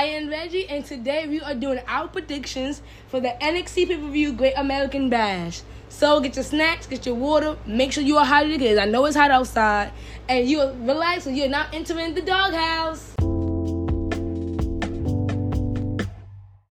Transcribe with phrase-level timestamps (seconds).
[0.00, 4.08] Shia am Reggie, and today we are doing our predictions for the NXT pay per
[4.08, 5.60] view Great American Bash.
[5.90, 9.04] So get your snacks, get your water, make sure you are hydrated because I know
[9.04, 9.92] it's hot outside,
[10.26, 13.14] and you relax so you're not entering the doghouse.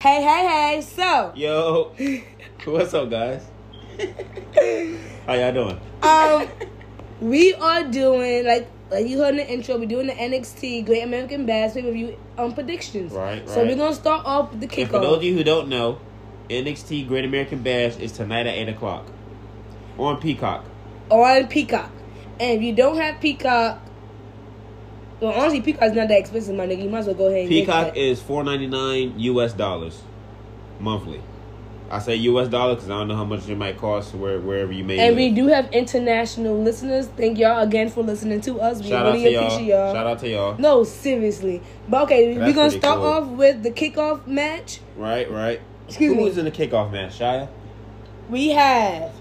[0.04, 0.82] Hey, hey, hey!
[0.82, 1.94] So, Yo,
[2.66, 3.44] what's up, guys?
[5.26, 5.80] How y'all doing?
[6.04, 6.48] um,
[7.22, 11.04] we are doing like like you heard in the intro, we're doing the NXT Great
[11.04, 13.12] American Bash pay per view um predictions.
[13.12, 13.50] Right, right.
[13.50, 16.00] So we're gonna start off with the And for those of you who don't know,
[16.50, 19.06] NXT Great American Bash is tonight at eight o'clock
[19.98, 20.66] on Peacock.
[21.10, 21.92] on Peacock.
[22.40, 23.80] And if you don't have Peacock,
[25.22, 26.84] well, honestly, Peacock's not that expensive, my nigga.
[26.84, 29.54] You might as well go ahead and Peacock is four ninety nine U.S.
[29.54, 30.02] dollars
[30.80, 31.22] monthly.
[31.90, 32.48] I say U.S.
[32.48, 35.00] dollar because I don't know how much it might cost where wherever you may.
[35.00, 35.18] And live.
[35.18, 37.08] we do have international listeners.
[37.16, 38.82] Thank y'all again for listening to us.
[38.82, 39.60] We Shout out really to y'all.
[39.62, 39.94] y'all.
[39.94, 40.58] Shout out to y'all.
[40.58, 41.62] No, seriously.
[41.88, 43.06] But okay, we're gonna start cool.
[43.06, 44.80] off with the kickoff match.
[44.98, 45.62] Right, right.
[45.88, 46.24] Excuse Who me.
[46.24, 47.20] was in the kickoff match?
[47.20, 47.48] Shia.
[48.30, 49.12] We have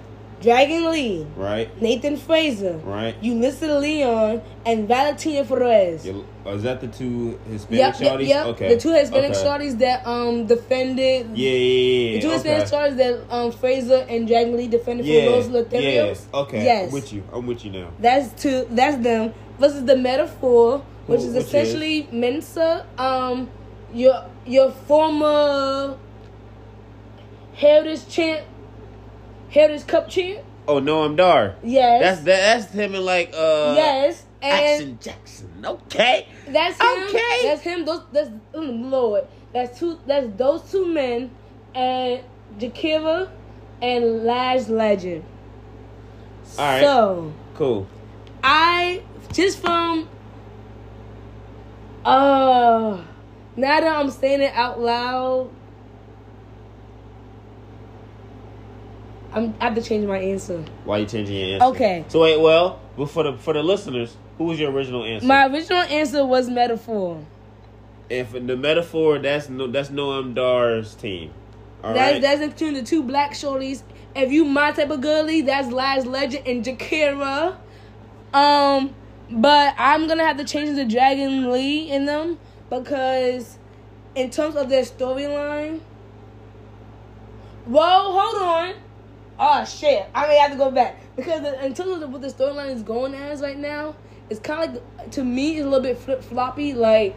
[0.45, 3.19] Dragon Lee, Right, Nathan Frazer, right.
[3.23, 6.07] Yulisa Leon, and Valentina Feroz.
[6.45, 8.29] Oh, is that the two Hispanic Yep, shorties?
[8.29, 8.47] yep.
[8.49, 8.75] Okay.
[8.75, 9.41] The two Hispanic okay.
[9.43, 12.13] shorties that um defended Yeah, yeah, yeah.
[12.17, 12.35] The two okay.
[12.37, 16.07] Hispanic stars that um Frazer and Dragon Lee defended Yeah, for Rose Lothario.
[16.09, 16.27] yes.
[16.35, 16.63] Okay.
[16.63, 16.89] Yes.
[16.89, 17.23] I'm with you.
[17.33, 17.89] I'm with you now.
[17.99, 18.67] That's two.
[18.71, 23.49] That's them versus the Meta-Four, which is which essentially Mensah, um,
[23.95, 25.97] your your former
[27.55, 28.43] Heritage champ,
[29.55, 30.45] Heritage Cup champ.
[30.67, 31.55] Oh no, I'm Dar.
[31.63, 32.03] Yes.
[32.03, 34.25] That's that, that's him and like uh yes.
[34.43, 35.65] And Action Jackson.
[35.65, 36.27] Okay.
[36.49, 37.05] that's him.
[37.09, 37.41] Okay.
[37.45, 37.85] That's him.
[37.85, 38.03] Those.
[38.13, 39.29] That's oh, Lord.
[39.53, 40.01] That's two.
[40.07, 41.31] That's those two men,
[41.73, 42.23] and
[42.59, 43.31] Jakara
[43.81, 45.25] and Lash Legend.
[46.59, 46.81] All right.
[46.81, 47.33] So.
[47.55, 47.87] Cool.
[48.43, 50.09] I just from
[52.05, 53.03] uh
[53.57, 55.49] now that I'm saying it out loud,
[59.35, 60.65] I'm I have to change my answer.
[60.85, 61.67] Why are you changing your answer?
[61.67, 62.05] Okay.
[62.09, 65.27] So wait, well, but for the for the listeners, who was your original answer?
[65.27, 67.25] My original answer was Meta-Four.
[68.09, 71.33] if the Meta-Four, that's no that's Noam Dar's team.
[71.83, 72.23] All that's right.
[72.23, 73.83] that's including the two black shorties.
[74.15, 77.57] If you my type of girly, that's Lash Legend and Jakara.
[78.33, 78.95] Um,
[79.31, 82.39] but I'm gonna have to change the Dragon Lee in them
[82.71, 83.59] because,
[84.15, 85.81] in terms of their storyline.
[87.67, 88.75] Whoa, hold on.
[89.39, 90.07] Oh shit!
[90.15, 92.83] I may have to go back because the, in terms of what the storyline is
[92.83, 93.97] going as right now,
[94.31, 96.73] it's kind of like to me it's a little bit flip floppy.
[96.73, 97.17] Like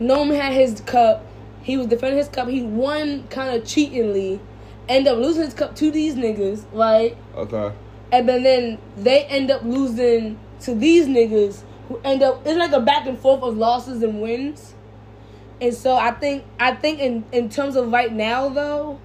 [0.00, 1.24] Noam had his cup.
[1.62, 2.48] He was defending his cup.
[2.48, 4.40] He won kind of cheatingly.
[4.88, 7.16] End up losing his cup to these niggas, right?
[7.34, 7.74] okay.
[8.10, 12.72] And then, then they end up losing to these niggas who end up it's like
[12.72, 14.74] a back and forth of losses and wins.
[15.60, 19.00] And so I think I think in, in terms of right now though,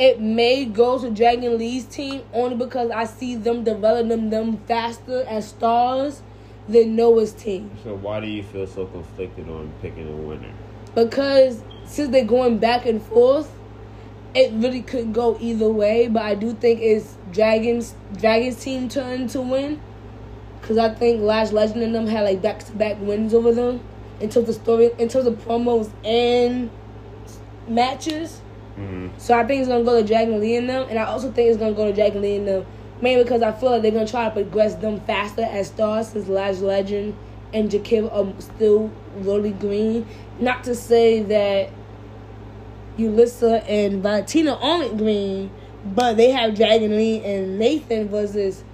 [0.00, 5.24] it may go to Dragon Lee's team only because I see them developing them faster
[5.28, 6.22] as stars
[6.68, 7.70] than Noam's team.
[7.84, 10.52] So why do you feel so conflicted on picking a winner?
[10.94, 13.52] because since they're going back and forth,
[14.34, 16.08] it really could go either way.
[16.08, 19.80] But I do think it's Dragons Dragons team turn to win,
[20.60, 23.80] because I think Lash Legend and them had like back to back wins over them
[24.20, 26.70] in terms of story, in terms of promos and
[27.68, 28.39] matches.
[28.80, 29.18] Mm-hmm.
[29.18, 31.48] So I think it's gonna go to Dragon Lee and them, and I also think
[31.48, 32.66] it's gonna go to Dragon Lee and them,
[33.00, 36.28] mainly because I feel like they're gonna try to progress them faster as stars since
[36.28, 37.14] Lash Legend
[37.52, 40.06] and Jakib are still really green.
[40.38, 41.70] Not to say that
[42.96, 45.50] Yulisa and Valentina aren't green,
[45.84, 48.64] but they have Dragon Lee and Nathan versus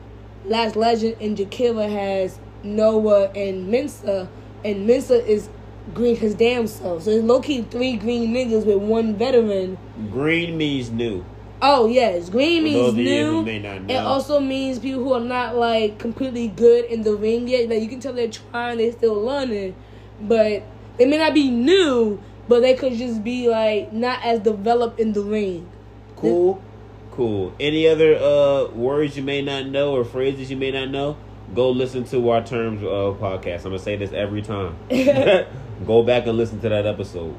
[0.44, 4.28] Lash Legend and Jakara has Noam and Mensah,
[4.64, 5.48] and Mensah is
[5.94, 7.02] green his damn self.
[7.02, 9.78] So it's low key three green niggas with one veteran.
[10.10, 11.24] Green means new.
[11.62, 13.30] Oh yes, green means new.
[13.30, 17.14] who may not It also means people who are not like completely good in the
[17.14, 17.70] ring yet.
[17.70, 19.74] Like you can tell they're trying, they're still learning,
[20.20, 20.62] but
[20.98, 25.12] they may not be new, but they could just be like not as developed in
[25.12, 25.68] the ring.
[26.16, 26.62] Cool.
[27.10, 27.54] Cool.
[27.58, 31.16] Any other uh words you may not know or phrases you may not know?
[31.54, 33.58] Go listen to our terms uh, podcast.
[33.58, 34.76] I'm gonna say this every time.
[35.86, 37.36] Go back and listen to that episode.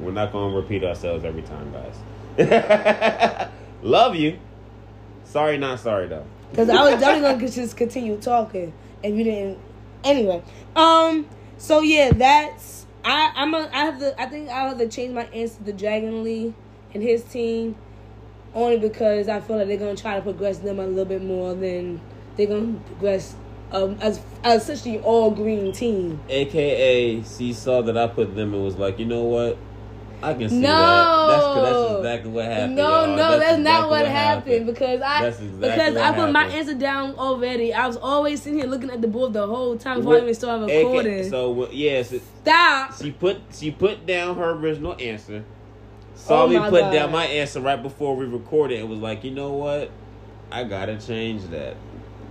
[0.00, 3.48] We're not gonna repeat ourselves every time, guys.
[3.82, 4.38] Love you.
[5.24, 6.26] Sorry, not sorry though.
[6.50, 8.72] Because I was definitely gonna just continue talking
[9.02, 9.58] if you didn't.
[10.04, 10.42] Anyway,
[10.76, 13.32] um, so yeah, that's I.
[13.34, 13.68] I'm a.
[13.72, 14.20] I have to.
[14.20, 16.54] I think I have to change my answer to Dragon Lee
[16.94, 17.76] and his team,
[18.54, 21.54] only because I feel like they're gonna try to progress them a little bit more
[21.54, 22.00] than
[22.38, 23.34] they're gonna progress
[23.72, 26.20] um, as, as essentially all green team.
[26.30, 29.58] AKA, she saw that I put them and was like, you know what?
[30.22, 30.68] I can see No.
[30.68, 31.28] that.
[31.28, 32.76] That's, that's exactly what happened.
[32.76, 33.06] No, y'all.
[33.16, 36.44] no, that's, exactly not what happened, because I That's exactly because what I put my
[36.46, 37.72] answer down already.
[37.74, 40.22] I was always sitting here looking at the board the whole time before I What-
[40.24, 41.30] even started AK recording.
[41.30, 42.94] so yes, it- Stop.
[43.00, 45.44] she put she put down her original answer.
[46.14, 46.92] Saw Oh me put God.
[46.92, 49.90] down my answer right before we recorded and was like, you know what?
[50.50, 51.76] I gotta change that.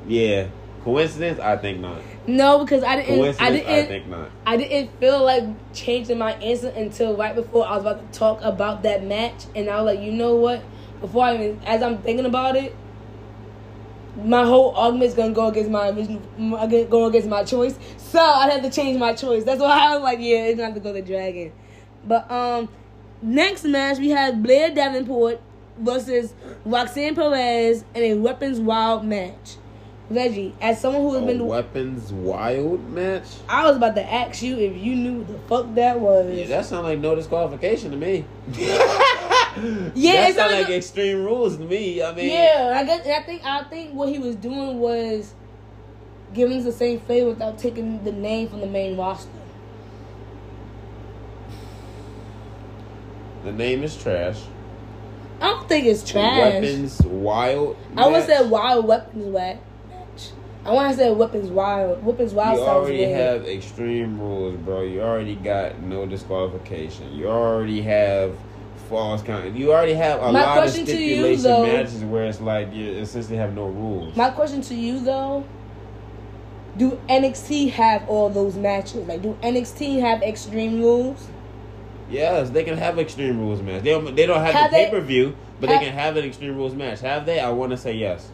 [0.07, 0.47] Yeah.
[0.83, 1.39] Coincidence?
[1.39, 2.01] I think not.
[2.27, 3.13] No, because I didn't.
[3.13, 3.41] I Coincidence?
[3.41, 3.87] I, didn't.
[3.87, 4.29] think not.
[4.45, 8.39] I didn't feel like changing my answer until right before I was about to talk
[8.41, 10.63] about that match, and I was like, you know what?
[11.01, 12.75] Before I even, as I'm thinking about it,
[14.23, 16.21] my whole argument is gonna go against my original,
[16.85, 17.77] go against my choice.
[17.97, 19.43] So I'd have to change my choice.
[19.43, 21.51] That's why I was like, yeah, it's gonna have to go to Dragon.
[22.05, 22.69] But um,
[23.21, 25.41] next match we had Blair Davenport
[25.77, 26.33] versus
[26.65, 29.57] Roxanne Perez in a weapons wild match.
[30.09, 33.25] Reggie, as someone who has A been weapons wild match?
[33.49, 36.33] I was about to ask you if you knew the fuck that was.
[36.33, 38.25] Yeah, that sounds like no disqualification to me.
[39.95, 42.01] Yeah, that sounds sound like like- extreme rules to me.
[42.03, 45.33] I mean, yeah, I guess I think I think what he was doing was
[46.33, 49.31] giving us the same flavor without taking the name from the main roster.
[53.43, 54.41] the name is trash.
[55.39, 56.53] I don't think it's trash.
[56.53, 57.77] Weapons wild.
[57.95, 58.27] I would match.
[58.27, 59.57] say wild weapons match.
[60.67, 62.03] I want to say weapons wild.
[62.05, 63.17] Weapons wild You already weird.
[63.17, 64.81] have extreme rules, bro.
[64.81, 67.13] You already got no disqualification.
[67.15, 68.35] You already have
[68.89, 69.55] false count.
[69.55, 72.73] You already have a My lot of to you, stipulation though- matches where it's like
[72.73, 74.15] you essentially have no rules.
[74.17, 75.45] My question to you though.
[76.77, 79.07] Do NXT have all those matches?
[79.07, 81.27] Like, do NXT have extreme rules?
[82.09, 83.83] yes, they can have extreme rules match.
[83.83, 86.15] They don't, they don't have, Have the pay per view, but have- they can have
[86.17, 86.99] an extreme rules match.
[87.01, 87.39] Have they?
[87.39, 88.29] I want to say yes.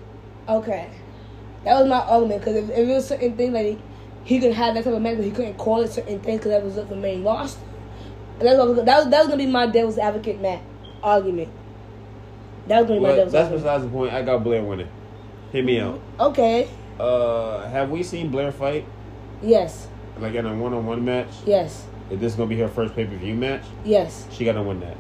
[0.50, 0.90] Okay,
[1.66, 3.80] that was my argument because if, if it was certain things like
[4.24, 6.52] he could have that type of match, but he couldn't call it certain things because
[6.52, 7.62] that was up the main roster.
[8.40, 10.62] And that's what, was- that was that was gonna be my devil's advocate match
[11.02, 11.50] argument.
[12.68, 13.64] That was gonna be my But devil's that's advocate.
[13.64, 14.14] besides the point.
[14.14, 14.90] I got Blair winning.
[15.52, 16.00] Hit me out.
[16.20, 16.70] Okay.
[17.00, 18.86] Uh, have we seen Blair fight
[19.42, 19.88] Yes.
[20.20, 21.28] like in a one on one match?
[21.46, 21.86] Yes.
[22.10, 24.26] If this is gonna be her first pay per view match, Yes.
[24.32, 24.98] she gotta win that.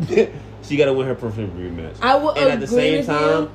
[0.62, 1.94] she gotta win her first pay per view match.
[2.02, 3.50] I will and at the same time, you.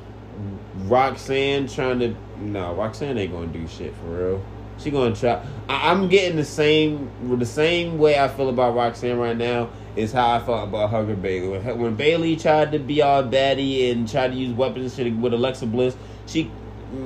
[0.88, 4.46] Roxanne trying to no, Roxanne ain't gonna do shit for real.
[4.78, 5.44] She gonna try.
[5.68, 10.14] I, I'm getting the same the same way I feel about Roxanne right now is
[10.14, 11.50] how I felt about Hugger Bayley.
[11.60, 15.18] When, when Bayley tried to be all baddie and tried to use weapons and shit
[15.18, 15.96] with Alexa Bliss,
[16.26, 16.50] she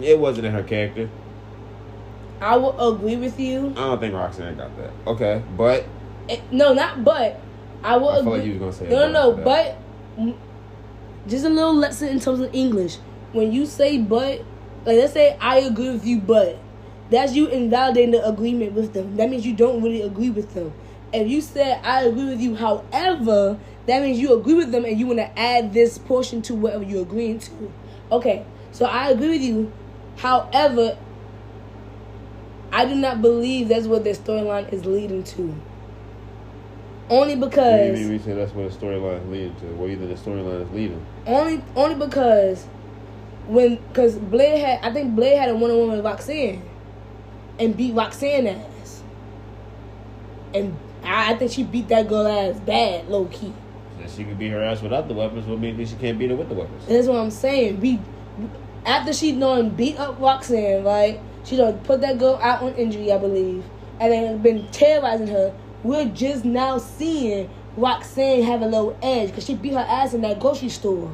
[0.01, 1.09] it wasn't in her character.
[2.41, 3.69] I will agree with you.
[3.71, 4.91] I don't think Roxanne got that.
[5.07, 5.85] Okay, but
[6.29, 7.39] Eh, No, not but.
[7.83, 8.31] I will I agree.
[8.31, 9.43] like you was gonna say no, no, no.
[9.43, 9.77] But
[10.17, 10.35] mm,
[11.27, 12.97] just a little lesson in terms of English.
[13.33, 14.39] When you say but,
[14.85, 16.57] like let's say I agree with you, but
[17.09, 19.17] that's you invalidating the agreement with them.
[19.17, 20.73] That means you don't really agree with them.
[21.11, 24.97] If you said I agree with you, however, that means you agree with them and
[24.99, 27.73] you want to add this portion to whatever you're agreeing to.
[28.11, 29.71] Okay, so I agree with you.
[30.17, 30.97] However,
[32.71, 35.55] I do not believe that's what their storyline is leading to.
[37.09, 39.65] Only What do you because mean we say that's what the storyline is leading to?
[39.75, 41.05] What do you think the storyline is leading?
[41.25, 42.65] only only because
[43.47, 46.61] when because Blair had I think Blair had a one on one with Roxanne
[47.59, 49.03] and beat Roxanne ass,
[50.53, 53.53] and I, I think she beat that girl ass bad, low key.
[53.99, 55.45] That she could beat her ass without the weapons.
[55.45, 56.85] What means she can't beat her with the weapons?
[56.87, 57.79] That's what I'm saying.
[57.79, 57.99] We
[58.85, 61.19] after she done beat up Roxanne, right?
[61.43, 63.63] She done put that girl out on injury, I believe,
[63.99, 65.53] and then been terrorizing her.
[65.83, 70.21] We're just now seeing Roxanne have a little edge because she beat her ass in
[70.21, 71.13] that grocery store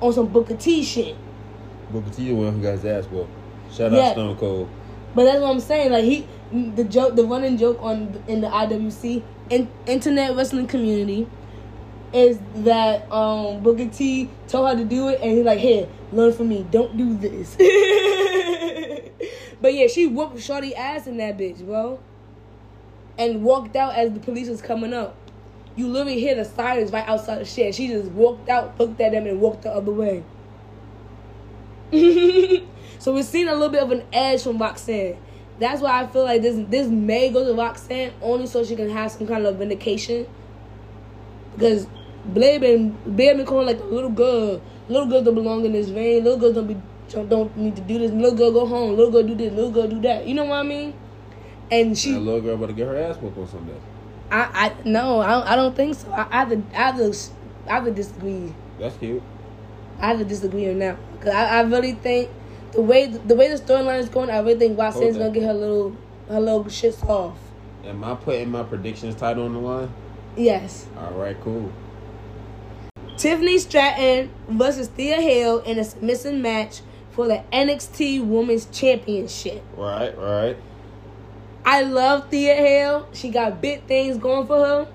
[0.00, 1.16] on some Booker T shit.
[1.90, 3.30] Booker T the one who got his ass whooped.
[3.72, 4.08] Shout Yeah.
[4.08, 4.68] out Stone Cold.
[5.14, 5.92] But that's what I'm saying.
[5.92, 11.26] Like he, the joke, the running joke on in the IWC in, internet wrestling community
[12.12, 16.32] is that um Booker T told her to do it, and he's like, "Here, learn
[16.32, 16.66] from me.
[16.70, 17.56] Don't do this."
[19.60, 21.98] but yeah, she whooped Shorty ass in that bitch, bro,
[23.18, 25.16] and walked out as the police was coming up.
[25.78, 27.72] You literally hear the sirens right outside the shed.
[27.72, 30.24] She just walked out, looked at them, and walked the other way.
[32.98, 35.16] so we're seeing a little bit of an edge from Roxanne.
[35.60, 38.90] That's why I feel like this this may go to Roxanne only so she can
[38.90, 40.26] have some kind of vindication.
[41.54, 41.86] Because
[42.24, 44.60] Blair been Blair been calling like a little girl.
[44.88, 46.24] Little girls don't belong in this vein.
[46.24, 46.76] Little girls don't be
[47.28, 48.10] don't need to do this.
[48.10, 48.96] Little girl go home.
[48.96, 49.52] Little girl do this.
[49.52, 50.26] Little girl do that.
[50.26, 50.92] You know what I mean?
[51.70, 53.78] And she, little girl about to get her ass whooped on Sunday.
[54.30, 56.10] I, I no, I, don't- I don't think so.
[56.10, 57.16] I, I to, I to,
[57.68, 58.54] I to disagree.
[58.78, 59.22] That's cute.
[60.00, 62.30] I to disagree on that because I, I really think
[62.72, 65.18] the way the way the storyline is going, I really think Okay.
[65.18, 65.96] gonna get her little
[66.28, 67.36] her little shits off.
[67.84, 69.90] Am I putting my predictions title on the line?
[70.36, 70.86] Yes.
[70.98, 71.72] All right, cool.
[73.16, 79.64] Tiffany Stratton versus Thea Hale in a submission match for the NXT Women's Championship.
[79.76, 80.56] Right, right.
[81.70, 83.08] I love Thea Hale.
[83.12, 84.88] She got big things going for her.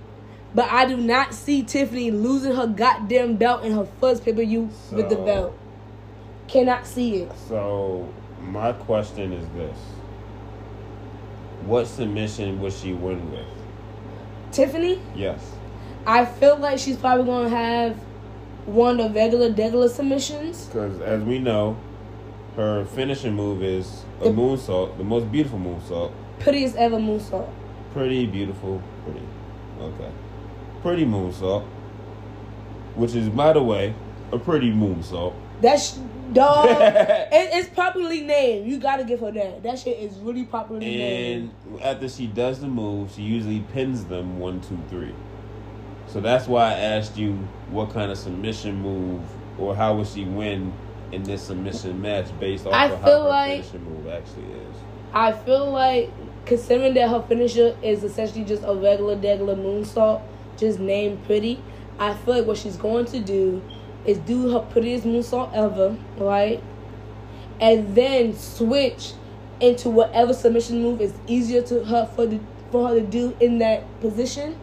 [0.55, 4.43] But I do not see Tiffany losing her goddamn belt in her first pay per
[4.43, 5.55] view with the belt.
[6.47, 7.31] Cannot see it.
[7.47, 8.11] So
[8.41, 9.77] my question is this:
[11.67, 13.45] What submission would she win with?
[14.51, 15.39] Tiffany, Yes.
[16.07, 17.95] I feel like she's probably gonna have
[18.65, 20.65] one of the regular regular submissions.
[20.65, 21.77] Because as we know,
[22.55, 26.11] her finishing move is a The- moonsault, the most beautiful moonsault.
[26.43, 27.49] Prettiest ever moonsault.
[27.93, 29.25] Pretty beautiful, pretty.
[29.79, 30.11] Okay.
[30.81, 31.63] Pretty moonsault.
[32.95, 33.93] Which is, by the way,
[34.31, 35.33] a pretty moonsault.
[35.61, 35.99] That's
[36.33, 36.67] dog.
[36.81, 38.67] it, it's popularly named.
[38.67, 39.63] You gotta give her that.
[39.63, 41.81] That shit is really popularly And named.
[41.81, 45.13] after she does the move, she usually pins them one, two, three.
[46.07, 47.33] So that's why I asked you
[47.69, 49.21] what kind of submission move
[49.57, 50.73] or how would she win
[51.11, 54.75] in this submission match based off I of how her like- finishing move actually is.
[55.13, 56.09] I feel like
[56.45, 60.21] considering that her finisher is essentially just a regular regular moonsault,
[60.57, 61.61] just named pretty.
[61.99, 63.61] I feel like what she's going to do
[64.05, 66.61] is do her prettiest moonsault ever, right?
[67.59, 69.13] And then switch
[69.59, 72.39] into whatever submission move is easier to her for the,
[72.71, 74.59] for her to do in that position.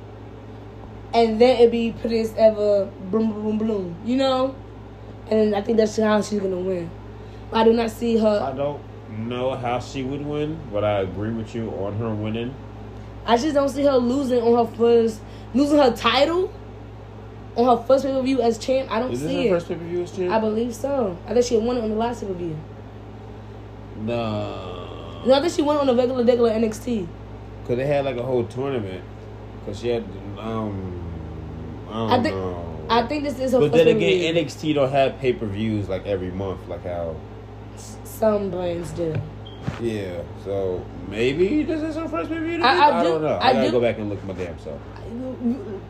[1.15, 4.55] And then it'd be prettiest ever, boom, boom, boom, boom, you know.
[5.31, 6.91] And I think that's how she's gonna win.
[7.53, 8.41] I do not see her.
[8.43, 8.81] I don't
[9.29, 12.55] know how she would win, but I agree with you on her winning.
[13.27, 15.21] I just don't see her losing on her first,
[15.55, 16.53] losing her title
[17.57, 18.91] on her first pay per view as champ.
[18.91, 19.59] I don't Is this see her it.
[19.59, 20.33] first pay per view as champ?
[20.33, 21.17] I believe so.
[21.27, 22.57] I think she won it on the last pay per view.
[24.03, 25.23] no.
[25.27, 27.07] No, I think she won it on the regular, regular NXT.
[27.63, 29.05] Because they had like a whole tournament.
[29.61, 30.03] Because she had,
[30.39, 31.03] um,
[31.91, 32.67] I don't I think- know.
[32.89, 36.07] I think this is her But then again, NXT don't have pay per views like
[36.07, 37.15] every month, like how.
[38.05, 39.15] Some brands do.
[39.81, 42.63] Yeah, so maybe this is her first view.
[42.63, 43.29] I- I, I do- don't know.
[43.37, 44.81] I I, gotta do- go back and look at my damn self.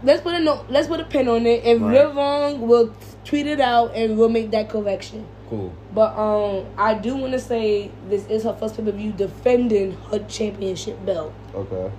[0.02, 0.66] Let's put a note.
[0.68, 1.64] Let's put a pin on it.
[1.64, 1.92] If Right.
[1.92, 2.94] we're wrong, we'll
[3.24, 5.26] tweet it out and we'll make that correction.
[5.48, 5.72] Cool.
[5.94, 9.96] But um, I do want to say this is her first pay per view defending
[10.10, 11.32] her championship belt.
[11.54, 11.90] Okay.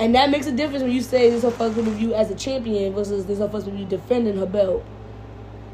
[0.00, 2.14] And that makes a difference when you say this is her first pay per view
[2.14, 4.84] as a champion versus this is her first pay per view defending her belt.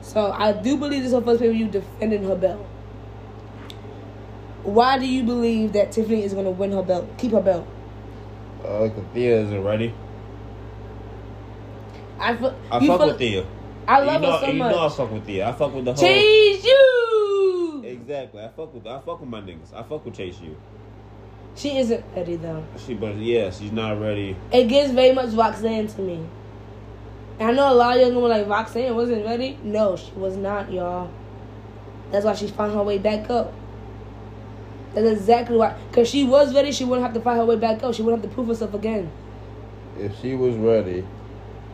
[0.03, 2.65] So I do believe this is her first pay per view defending her belt.
[4.65, 7.67] Why do you believe that Tiffany is going to win her belt, keep her belt?
[8.65, 9.95] Uh, Thea isn't ready.
[12.19, 12.55] I feel.
[12.71, 13.47] I you fuck feel- with Thea.
[13.87, 14.73] I love you know, her so you much.
[14.75, 15.49] know I fuck with Thea.
[15.49, 16.03] I fuck with the whole.
[16.03, 17.83] Chase you.
[17.85, 18.43] Exactly.
[18.43, 19.75] I fuck with I fuck with my niggas.
[19.75, 20.57] I fuck with Chase you.
[21.55, 22.65] She isn't ready though.
[22.79, 24.37] She, but yeah, she's not ready.
[24.51, 26.27] It gives very much Roxanne to me.
[27.39, 29.59] And I know a lot of y'all gonna be like Roxanne wasn't ready.
[29.63, 31.11] No, she was not, y'all.
[32.11, 33.53] That's why she found her way back up.
[34.95, 35.77] That's exactly why.
[35.93, 37.95] Cause she was ready, she wouldn't have to find her way back up.
[37.95, 39.11] She wouldn't have to prove herself again.
[39.99, 41.05] If she was ready,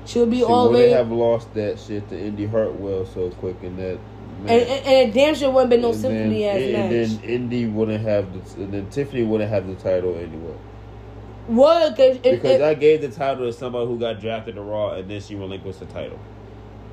[0.07, 0.93] She would be all she all wouldn't ready.
[0.95, 3.99] have lost that shit to Indy Hartwell so quick in that.
[3.99, 4.53] and, match.
[4.69, 7.11] and, and it damn sure wouldn't been no And symphony then, ass and, match.
[7.11, 10.55] and then Indy wouldn't have the, and then Tiffany wouldn't have the title anyway.
[11.47, 11.97] What?
[11.97, 14.93] Cause it, Because it, I gave the title to somebody who got drafted to Raw,
[14.93, 16.19] and then she relinquished the title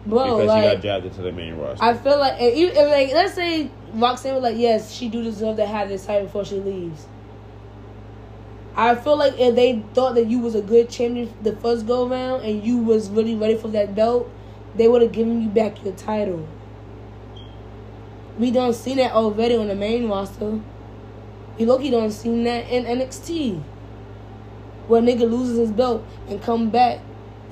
[0.08, 1.84] bro, because she got jabbed into the main roster.
[1.84, 5.58] I feel like, even, and like, let's say Roxanne was like, yes, she do deserve
[5.58, 7.08] to have this title before she leaves.
[8.76, 12.08] I feel like if they thought that you was a good champion the first go
[12.08, 14.30] round and you was really ready for that belt,
[14.76, 16.48] they would have given you back your title.
[18.38, 20.60] We don't see that already on the main roster.
[21.58, 23.64] You look, you don't seen that in NXT.
[24.88, 27.00] Where a nigga loses his belt and come back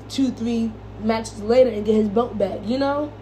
[0.08, 3.12] two, three matches later and get his belt back, you know?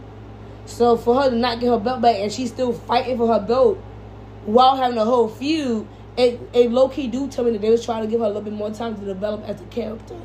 [0.66, 3.40] So for her to not get her belt back and she's still fighting for her
[3.40, 3.78] belt
[4.46, 7.84] while having a whole feud, it, it low key do tell me that they was
[7.84, 10.16] trying to give her a little bit more time to develop as a character.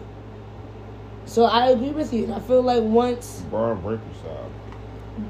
[1.25, 2.25] So I agree with you.
[2.25, 4.51] And I feel like once Bron Breakker style.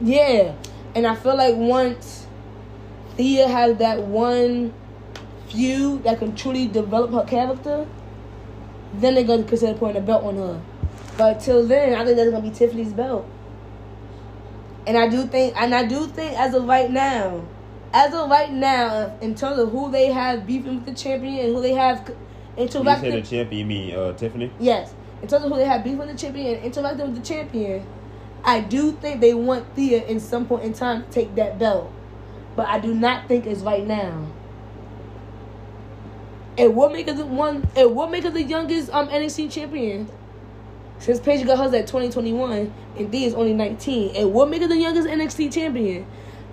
[0.02, 0.56] yeah.
[0.96, 2.26] And I feel like once
[3.16, 4.74] Thea has that one
[5.50, 7.88] feud that can truly develop her character,
[8.94, 10.62] then they're gonna consider putting a belt on her.
[11.20, 13.26] But till then, I think that's gonna be Tiffany's belt.
[14.88, 17.44] And I do think, and I do think, as of right now,
[17.94, 21.56] as of right now, in terms of who they have beefing with the champion and
[21.56, 22.14] who they have c-
[22.58, 24.50] You interacting, the champion, you mean uh, Tiffany?
[24.60, 24.94] Yes.
[25.22, 27.86] In terms of who they have beef with the champion and interacting with the champion,
[28.46, 31.92] I do think they want Thea in some point in time to take that belt.
[32.56, 34.28] but I do not think it's right now.
[36.58, 37.68] It would make her the one.
[37.76, 40.08] It would make her the youngest um NXT champion.
[41.00, 44.68] Since Paige got hers at 2021 and D is only 19, and would make her
[44.68, 46.06] the youngest NXT champion.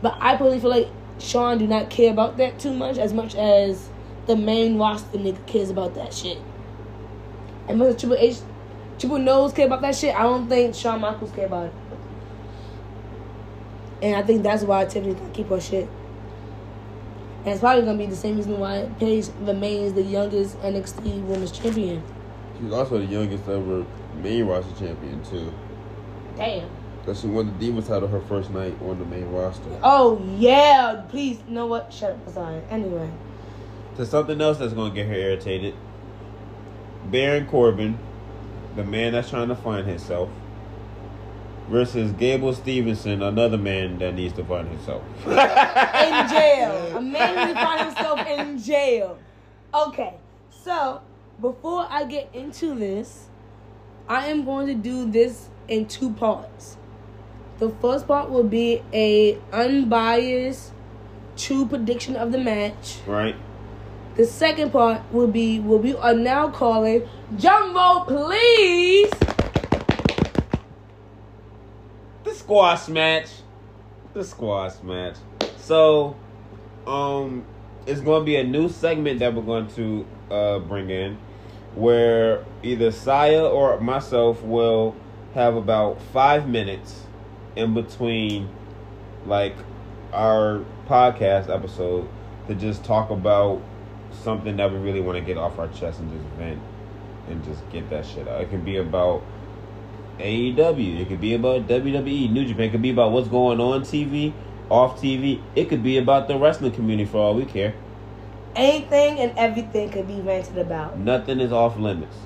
[0.03, 0.89] But I personally feel like
[1.19, 3.89] Sean do not care about that too much as much as
[4.27, 6.39] the main roster nigga cares about that shit.
[7.69, 8.37] And much as Triple H,
[8.99, 11.73] Triple Nose care about that shit, I don't think Shawn Michaels care about it.
[14.03, 15.89] And I think that's why Tiffany's gonna keep her shit.
[17.41, 21.51] And it's probably gonna be the same reason why Paige remains the youngest NXT Women's
[21.51, 22.03] Champion.
[22.61, 23.85] She's also the youngest ever
[24.17, 25.53] main roster champion too.
[26.37, 26.69] Damn.
[27.05, 29.79] Cause she won the Divas title her first night on the main roster.
[29.83, 31.39] Oh yeah, please.
[31.47, 31.93] You know what?
[31.93, 32.19] Shut up.
[32.27, 32.63] I'm sorry.
[32.69, 33.11] Anyway,
[33.97, 35.75] To something else that's gonna get her irritated.
[37.05, 37.99] Baron Corbin,
[38.75, 40.29] the man that's trying to find himself,
[41.69, 45.03] versus Gable Stevenson, another man that needs to find himself.
[45.27, 45.33] in
[46.29, 46.97] jail.
[46.97, 49.19] A man who find himself in jail.
[49.73, 50.15] Okay,
[50.51, 51.01] so
[51.41, 53.29] before I get into this,
[54.09, 56.77] I am going to do this in two parts.
[57.59, 60.73] The first part will be a unbiased,
[61.37, 62.99] true prediction of the match.
[63.07, 63.35] right?
[64.15, 69.11] The second part will be what we are now calling Jumbo Please.
[72.25, 73.29] The squash match.
[74.15, 75.17] The squash match.
[75.59, 76.17] So,
[76.87, 77.45] um,
[77.87, 81.19] it's going to be a new segment that we're going to uh, bring in
[81.77, 84.97] where either Saya or myself will
[85.35, 87.03] have about five minutes
[87.55, 88.49] in between,
[89.27, 89.55] like,
[90.13, 92.09] our podcast episode
[92.49, 93.61] to just talk about
[94.11, 96.61] something that we really want to get off our chest and just vent
[97.29, 98.41] and just get that shit out.
[98.41, 99.23] It can be about
[100.19, 101.01] AEW.
[101.01, 102.65] It could be about WWE, New Japan.
[102.65, 104.33] It could be about what's going on TV,
[104.71, 105.43] off TV.
[105.55, 107.75] It could be about the wrestling community for all we care.
[108.57, 110.99] Anything and everything could be ranted about.
[110.99, 112.17] Nothing is off limits.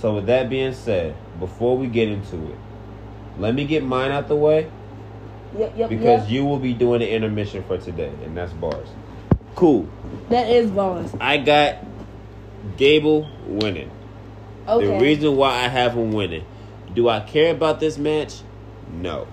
[0.00, 2.58] So with that being said, before we get into it,
[3.38, 4.70] let me get mine out the way
[5.58, 6.30] Yep, yep, because yep.
[6.30, 8.88] you will be doing the intermission for today, and that's bars.
[9.54, 9.88] Cool.
[10.28, 11.14] that is bars.
[11.20, 11.78] I got
[12.76, 13.90] Gable winning.
[14.68, 14.86] Okay.
[14.86, 16.44] The reason why I have him winning.
[16.94, 18.40] Do I care about this match?
[18.90, 19.28] No.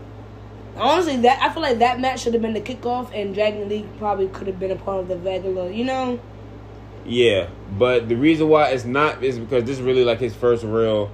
[0.75, 3.85] Honestly, that I feel like that match should have been the kickoff, and Dragon Lee
[3.99, 5.69] probably could have been a part of the regular.
[5.69, 6.19] You know,
[7.05, 10.63] Yeah, but the reason why it's not is because this is really like his first
[10.63, 11.11] real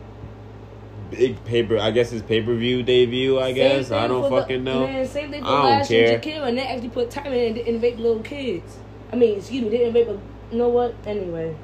[1.12, 1.78] big paper.
[1.78, 3.40] I guess his pay per view debut.
[3.40, 4.88] I guess I don't for the- fucking know.
[4.88, 7.82] Man, same thing for I last year, and they actually put time in and didn't
[7.82, 8.78] rape little kids.
[9.12, 10.08] I mean, excuse me, didn't rape.
[10.08, 10.20] But
[10.52, 10.96] you know what?
[11.06, 11.56] Anyway,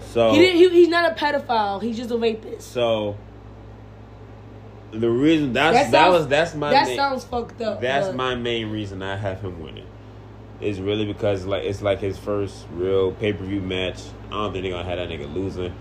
[0.00, 0.56] So he didn't.
[0.58, 1.82] He, he's not a pedophile.
[1.82, 2.70] He's just a rapist.
[2.70, 3.16] so
[4.92, 7.80] the reason that's That that, was that's my that main, sounds fucked up.
[7.80, 9.86] that's but- my main reason I have him winning.
[10.60, 14.00] Is really because like it's like his first real pay per view match.
[14.28, 15.74] I don't think they're gonna have that nigga losing.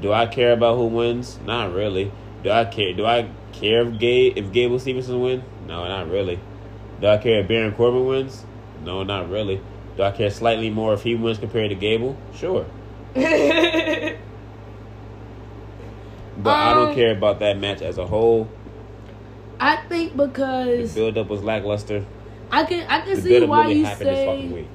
[0.00, 1.40] Do I care about who wins?
[1.44, 2.12] Not really.
[2.44, 2.92] Do I care?
[2.92, 5.42] Do I care if Gabe if Gable Stevenson win?
[5.66, 6.38] No, not really.
[7.00, 8.44] Do I care if Baron Corbin wins?
[8.84, 9.60] No, not really.
[9.96, 12.16] Do I care slightly more if he wins compared to Gable?
[12.32, 12.64] Sure,
[13.14, 13.24] but
[16.54, 18.48] I don't Um, care about that match as a whole.
[19.60, 22.04] I think The because build up was lackluster.
[22.50, 24.66] I can I can The see why really you happened this fucking say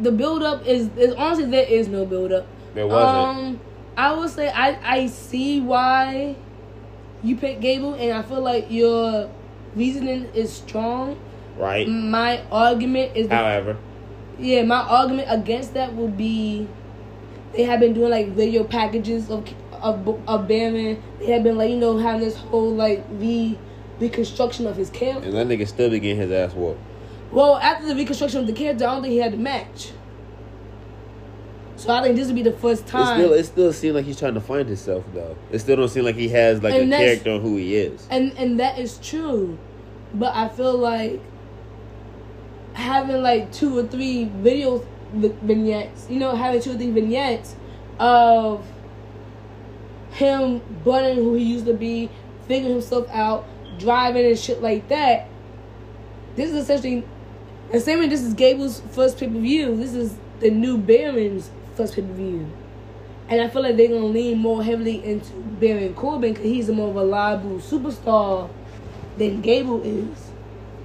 [0.00, 2.46] the build up is, is honestly there is no build up.
[2.74, 3.38] There wasn't.
[3.38, 3.60] Um,
[3.96, 6.36] I would say I I see why
[7.22, 9.28] you picked Gable, and I feel like your
[9.74, 11.18] reasoning is strong.
[11.56, 11.86] right?
[11.88, 13.76] My argument is, However,
[14.38, 16.68] yeah, my argument against that would be
[17.54, 21.02] they have been doing like video packages of of of Baron.
[21.18, 23.58] They have been like you know having this whole like re
[24.00, 25.28] reconstruction of his character.
[25.28, 26.80] and that nigga still be getting his ass whooped.
[27.32, 29.92] Well, after the reconstruction of the character, I don't think he had the match.
[31.76, 33.20] So I think this would be the first time.
[33.20, 35.36] It still, it still seems like he's trying to find himself though.
[35.52, 38.06] It still don't seem like he has like And a character on who he is.
[38.10, 39.58] and and that is true
[40.14, 41.20] but i feel like
[42.72, 47.56] having like two or three video vi- vignettes you know having two or three vignettes
[47.98, 48.64] of
[50.10, 52.10] him bunning who he used to be
[52.46, 53.46] figuring himself out
[53.78, 55.28] driving and shit like that
[56.36, 57.04] this is essentially
[57.70, 62.50] way this is gable's first pay-per-view this is the new baron's first pay-per-view
[63.28, 66.72] and I feel like they're gonna lean more heavily into Baron Corbin because he's a
[66.72, 68.48] more reliable superstar
[69.18, 70.30] than Gable is.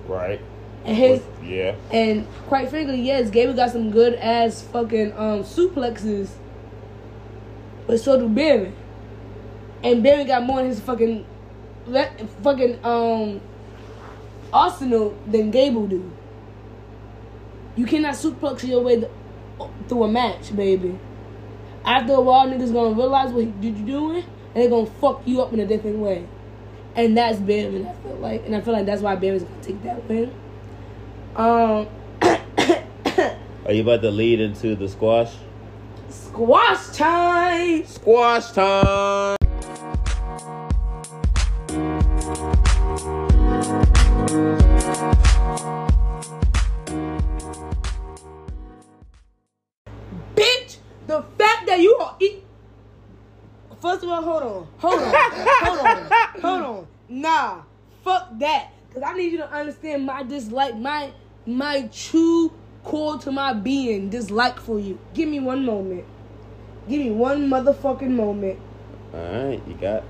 [0.07, 0.41] Right.
[0.85, 1.75] And his Yeah.
[1.91, 6.29] and quite frankly, yes, Gable got some good ass fucking um suplexes,
[7.87, 8.73] but so do Baron.
[9.83, 11.25] And Baron got more in his fucking
[12.41, 13.41] fucking um
[14.51, 16.11] arsenal than Gable do.
[17.75, 19.11] You cannot suplex your way th-
[19.87, 20.97] through a match, baby.
[21.85, 24.23] After a while, niggas gonna realize what you doing, and
[24.63, 26.25] they're gonna fuck you up in a different way.
[26.95, 28.45] And that's Baron, I feel like.
[28.45, 30.31] And I feel like that's why Baron's gonna take that win.
[31.35, 31.87] Um,
[32.21, 35.33] Are you about to lead into the squash?
[36.07, 37.87] squash time!
[37.87, 39.35] Squash time.
[50.35, 52.43] Bitch, the fact that you are eat.
[53.81, 55.13] First of all, hold on, hold on,
[55.63, 56.87] hold on, hold on.
[57.09, 57.61] Nah,
[58.03, 58.69] fuck that.
[58.93, 61.11] Cause I need you to understand my dislike, my
[61.45, 62.51] my true
[62.83, 64.99] core to my being dislike for you.
[65.13, 66.05] Give me one moment.
[66.87, 68.59] Give me one motherfucking moment.
[69.13, 70.03] All right, you got.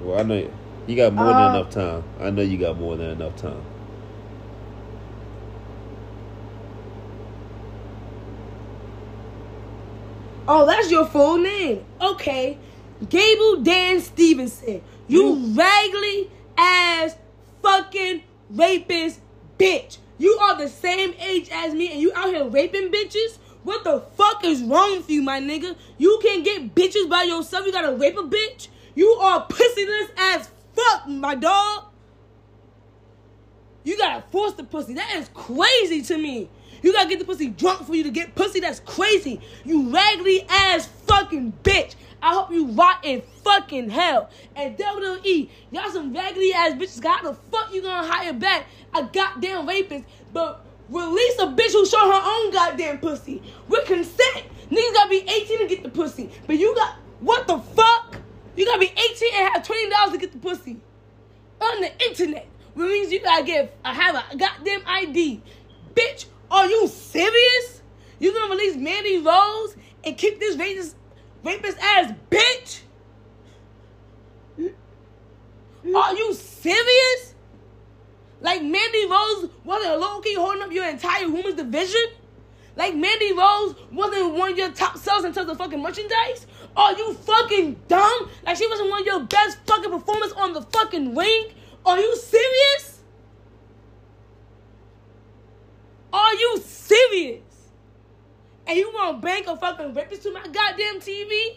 [0.00, 0.52] Well, I know you,
[0.86, 2.04] you got more Uh, than enough time.
[2.20, 3.62] I know you got more than enough time.
[10.46, 11.84] Oh, that's your full name.
[12.00, 12.58] Okay.
[13.08, 14.82] Gable Dan Stevenson.
[15.08, 17.16] You raggedy ass
[17.62, 19.20] fucking rapist
[19.58, 19.98] bitch.
[20.18, 23.38] You are the same age as me and you out here raping bitches?
[23.64, 25.76] What the fuck is wrong with you, my nigga?
[25.98, 27.66] You can't get bitches by yourself.
[27.66, 28.68] You gotta rape a bitch?
[28.94, 31.84] You are pussyless as fuck, my dog.
[33.82, 34.94] You gotta force the pussy.
[34.94, 36.48] That is crazy to me.
[36.82, 38.60] You gotta get the pussy drunk for you to get pussy.
[38.60, 39.40] That's crazy.
[39.64, 41.94] You raggedy ass fucking bitch.
[42.24, 44.30] I hope you rot in fucking hell.
[44.56, 47.04] And WWE, y'all some raggedy ass bitches.
[47.04, 51.84] How the fuck you gonna hire back a goddamn rapist, but release a bitch who
[51.84, 54.44] show her own goddamn pussy with consent?
[54.70, 58.16] Niggas gotta be 18 to get the pussy, but you got what the fuck?
[58.56, 60.80] You gotta be 18 and have twenty dollars to get the pussy
[61.60, 62.48] on the internet.
[62.72, 65.42] Which means you gotta get uh, have a goddamn ID.
[65.94, 67.82] Bitch, are you serious?
[68.18, 70.96] You gonna release Mandy Rose and kick this rapist,
[71.44, 72.80] rapist ass bitch?
[75.94, 77.34] Are you serious?
[78.40, 82.00] Like Mandy Rose wasn't low key holding up your entire women's division?
[82.76, 86.46] Like Mandy Rose wasn't one of your top sellers in terms of fucking merchandise?
[86.76, 88.30] Are you fucking dumb?
[88.44, 91.52] Like she wasn't one of your best fucking performers on the fucking ring?
[91.86, 93.00] Are you serious?
[96.12, 97.43] Are you serious?
[98.66, 101.56] And you want bank a fucking rapist to my goddamn TV?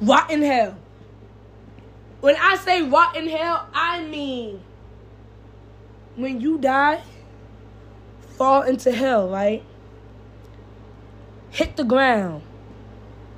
[0.00, 0.76] Rot in hell.
[2.20, 4.62] When I say rot in hell, I mean
[6.18, 7.00] when you die,
[8.36, 9.62] fall into hell, right?
[11.50, 12.42] Hit the ground.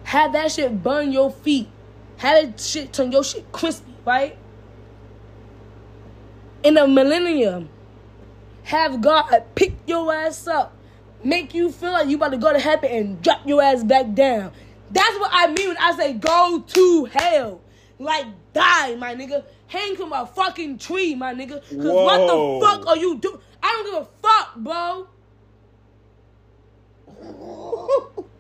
[0.05, 1.69] Have that shit burn your feet.
[2.17, 4.37] Have that shit turn your shit crispy, right?
[6.63, 7.69] In a millennium,
[8.71, 10.77] have God pick your ass up,
[11.25, 14.15] make you feel like you about to go to heaven and drop your ass back
[14.15, 14.53] down.
[14.93, 17.61] That's what I mean when I say go to hell.
[17.99, 19.45] Like die, my nigga.
[19.67, 21.61] Hang from a fucking tree, my nigga.
[21.61, 23.39] Cause what the fuck are you doing?
[23.63, 25.07] I don't give a fuck, bro.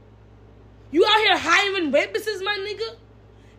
[0.92, 2.96] You out here hiring rapists, my nigga?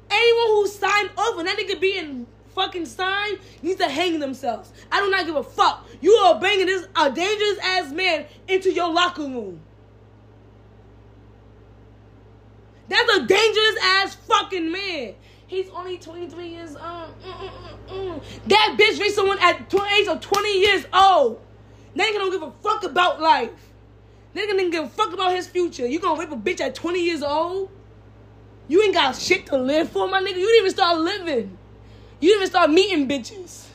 [0.10, 4.71] Anyone who signed up and that nigga being fucking signed needs to hang themselves.
[4.91, 5.87] I do not give a fuck.
[6.01, 9.61] You are bringing this a dangerous ass man into your locker room.
[12.87, 15.15] That's a dangerous ass fucking man.
[15.47, 16.79] He's only 23 years old.
[16.79, 18.23] Mm, mm, mm, mm.
[18.47, 21.41] That bitch raped someone at the age of 20 years old.
[21.95, 23.49] Nigga don't give a fuck about life.
[24.35, 25.85] Nigga didn't give a fuck about his future.
[25.85, 27.69] You gonna rape a bitch at 20 years old?
[28.67, 30.37] You ain't got shit to live for, my nigga.
[30.37, 31.57] You didn't even start living.
[32.21, 33.65] You even start meeting bitches.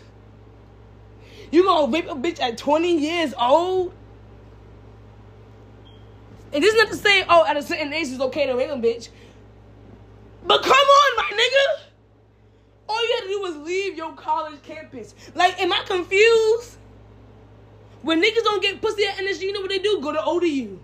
[1.50, 3.92] You gonna rape a bitch at 20 years old?
[6.52, 8.70] And this is not to say, oh, at a certain age it's okay to rape
[8.70, 9.08] a bitch.
[10.46, 11.82] But come on, my nigga.
[12.88, 15.14] All you had to do was leave your college campus.
[15.34, 16.76] Like, am I confused?
[18.02, 20.00] When niggas don't get pussy at NSG, you know what they do?
[20.00, 20.78] Go to ODU.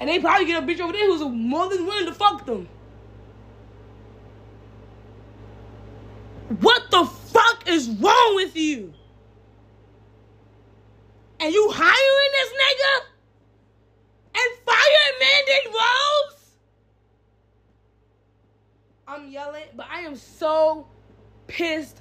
[0.00, 2.68] And they probably get a bitch over there who's more than willing to fuck them.
[6.60, 8.92] What the fuck is wrong with you?
[11.40, 13.04] And you hiring this nigga?
[14.34, 16.32] And firing Mandy Rose?
[19.08, 20.86] I'm yelling, but I am so
[21.46, 22.00] pissed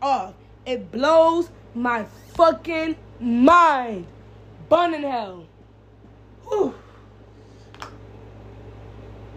[0.00, 0.34] off.
[0.64, 4.06] It blows my fucking mind.
[4.68, 5.46] Bun in hell.
[6.46, 6.74] Whew.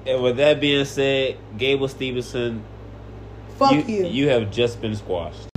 [0.05, 2.63] And with that being said, Gable Stevenson,
[3.61, 3.97] Fuck you.
[3.97, 5.47] You, you have just been squashed.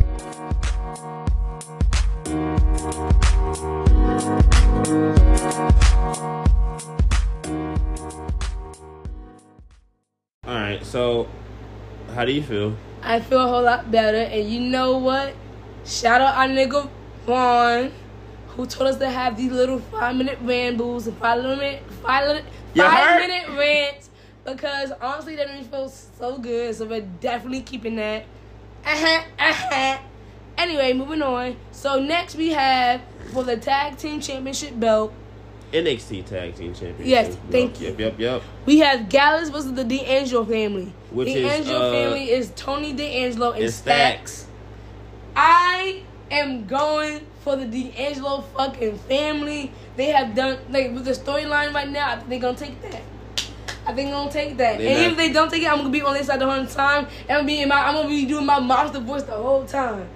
[10.47, 11.27] All right, so
[12.13, 12.77] how do you feel?
[13.03, 15.35] I feel a whole lot better, and you know what?
[15.87, 16.91] Shout out our nigga
[17.25, 17.91] Vaughn,
[18.49, 22.45] who told us to have these little five minute rambles and five minute five,
[22.77, 24.04] five minute rants
[24.45, 26.75] because honestly, that made me feel so good.
[26.75, 28.25] So we're definitely keeping that.
[28.85, 29.99] Uh-huh, uh-huh.
[30.59, 31.57] Anyway, moving on.
[31.73, 33.01] So next we have
[33.33, 35.13] for the tag team championship belt,
[35.75, 37.07] NXT Tag Team Championship.
[37.07, 37.87] Yes, thank yep, you.
[37.89, 38.43] Yep, yep, yep.
[38.65, 40.93] we have Gallus versus the D'Angelo family.
[41.11, 44.33] Which D'Angelo uh, family is Tony D'Angelo and, And Stacks.
[44.33, 44.47] Stacks.
[45.35, 49.73] I am going for the D'Angelo fucking family.
[49.97, 52.13] They have done like with the storyline right now.
[52.13, 53.03] I think they're gonna take that.
[53.87, 54.79] I think they're gonna take that.
[54.79, 56.51] They and not- if they don't take it, I'm gonna be on their side the
[56.51, 57.07] whole time.
[57.29, 57.87] And I'm gonna be in my.
[57.87, 60.07] I'm gonna be doing my monster voice the whole time.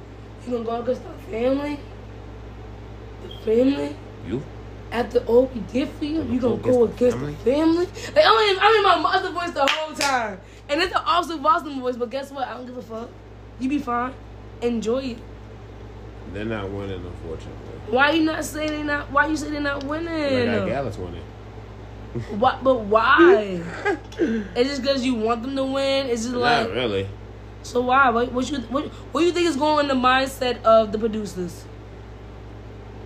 [0.46, 1.78] You gonna go against the family?
[3.22, 3.96] The family?
[4.26, 4.42] You?
[4.90, 7.86] After all we did for you, you gonna go against the family?
[8.14, 10.40] Like I'm in, I'm in my monster voice the whole time.
[10.70, 12.48] And it's an awesome Boston voice, but guess what?
[12.48, 13.08] I don't give a fuck.
[13.60, 14.14] You be fine.
[14.62, 15.18] Enjoy it.
[16.32, 17.52] They're not winning, unfortunately.
[17.90, 19.10] Why you not saying they not?
[19.10, 20.48] Why you say they not winning?
[20.48, 20.68] I got?
[20.68, 21.22] Gallus winning.
[22.30, 22.64] What?
[22.64, 23.60] But why?
[24.56, 26.06] Is it because you want them to win?
[26.08, 27.08] Is it like not really.
[27.62, 27.82] so?
[27.82, 28.08] Why?
[28.10, 28.86] What, what you what?
[29.12, 31.64] What you think is going in the mindset of the producers?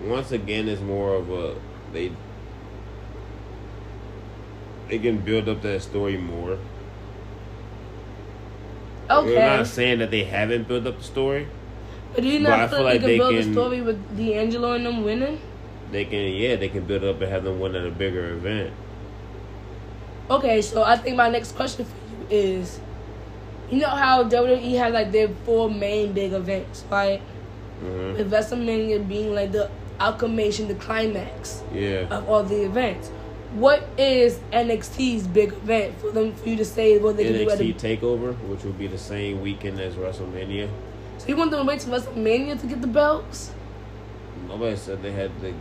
[0.05, 1.57] Once again, it's more of a
[1.93, 2.12] they
[4.88, 6.59] they can build up that story more.
[9.11, 11.49] Okay, We're not saying that they haven't built up the story.
[12.15, 14.73] but do you not feel like like they can build can- a story with D'Angelo
[14.75, 15.41] and them winning?
[15.91, 18.73] They can, yeah, they can build up and have them win at a bigger event.
[20.33, 22.81] Okay, so I think my next question for you is,
[23.71, 27.21] you know how WWE has like their four main big events, right?
[27.81, 33.09] hmm With WrestleMania being like the acclamation, the climax Yeah, of all the events.
[33.53, 37.45] What is NXT's big event for them for you to say what they can do
[37.45, 40.71] NXT the Takeover, which will be the same weekend as WrestleMania.
[41.18, 43.53] So you want them to wait till WrestleMania to get the belts?
[44.49, 45.53] Nobody said they had to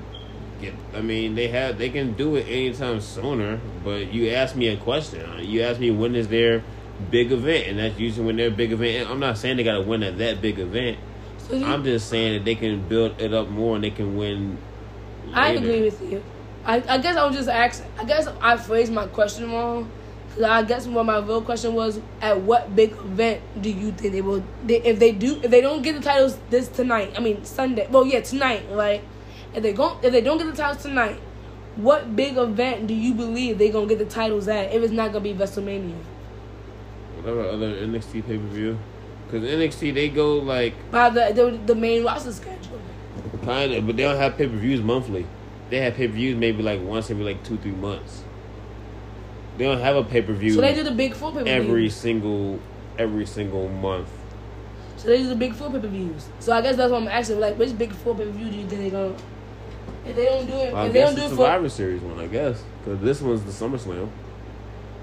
[0.95, 3.59] I mean, they have they can do it anytime sooner.
[3.83, 5.25] But you asked me a question.
[5.29, 6.63] Uh, you asked me when is their
[7.09, 9.09] big event, and that's usually when their big event.
[9.09, 10.97] I'm not saying they got to win at that big event.
[11.37, 14.15] So you, I'm just saying that they can build it up more and they can
[14.15, 14.57] win.
[15.33, 16.23] I agree with you.
[16.63, 17.87] I, I guess I was just asking.
[17.97, 19.89] I guess I phrased my question wrong.
[20.33, 24.13] Cause I guess what my real question was: At what big event do you think
[24.13, 24.43] they will?
[24.63, 27.87] They, if they do, if they don't get the titles this tonight, I mean Sunday.
[27.89, 29.03] Well, yeah, tonight, right?
[29.53, 31.19] If they go, if they don't get the titles tonight,
[31.75, 34.73] what big event do you believe they gonna get the titles at?
[34.73, 35.95] If it's not gonna be WrestleMania,
[37.17, 38.79] Whatever other NXT pay per view,
[39.25, 42.79] because NXT they go like by the the, the main roster schedule.
[43.43, 45.25] kind of, but they don't have pay per views monthly.
[45.69, 48.23] They have pay per views maybe like once every like two three months.
[49.57, 50.53] They don't have a pay per view.
[50.53, 52.59] So they do the big four pay per every single
[52.97, 54.09] every single month.
[54.97, 56.27] So they do the big four pay per views.
[56.39, 57.39] So I guess that's what I'm asking.
[57.39, 59.15] Like, which big four pay per view do you think they're gonna?
[60.05, 61.69] If they don't do it, I if they guess don't do the it for, Survivor
[61.69, 64.09] Series one, I guess, because this one's the SummerSlam.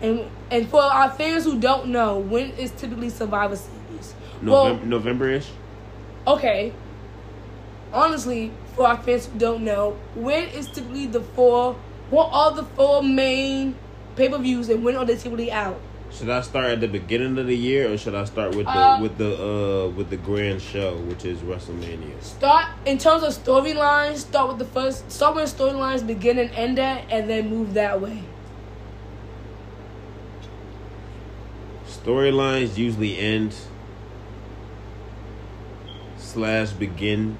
[0.02, 4.14] and and for our fans who don't know, when is typically Survivor Series?
[4.42, 5.50] November November ish.
[6.26, 6.72] Okay.
[7.92, 11.74] Honestly, for our fans who don't know, when is typically the four?
[12.10, 13.76] What are the four main
[14.16, 15.80] pay per views, and when are they typically out?
[16.10, 18.72] Should I start at the beginning of the year, or should I start with the
[18.72, 22.20] Uh, with the uh with the grand show, which is WrestleMania?
[22.22, 24.18] Start in terms of storylines.
[24.18, 25.10] Start with the first.
[25.12, 28.22] Start where storylines begin and end at, and then move that way.
[31.86, 33.54] Storylines usually end
[36.16, 37.36] slash begin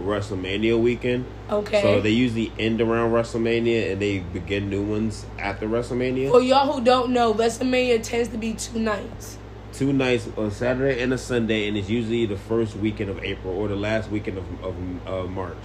[0.00, 1.24] WrestleMania weekend.
[1.50, 1.80] Okay.
[1.82, 6.30] So they usually end around WrestleMania and they begin new ones after WrestleMania.
[6.30, 9.38] For y'all who don't know, WrestleMania tends to be two nights.
[9.72, 13.54] Two nights on Saturday and a Sunday, and it's usually the first weekend of April
[13.54, 14.74] or the last weekend of, of
[15.06, 15.56] uh, March.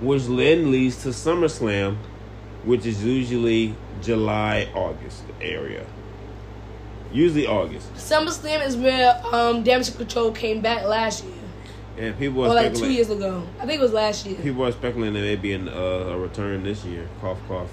[0.00, 1.96] Which then leads to SummerSlam,
[2.64, 5.86] which is usually July, August area.
[7.12, 7.92] Usually August.
[7.94, 11.34] SummerSlam is where um, Damage Control came back last year,
[11.98, 13.46] And people or are like two years ago.
[13.60, 14.36] I think it was last year.
[14.36, 17.08] People are speculating there may be an, uh, a return this year.
[17.20, 17.70] Cough, cough.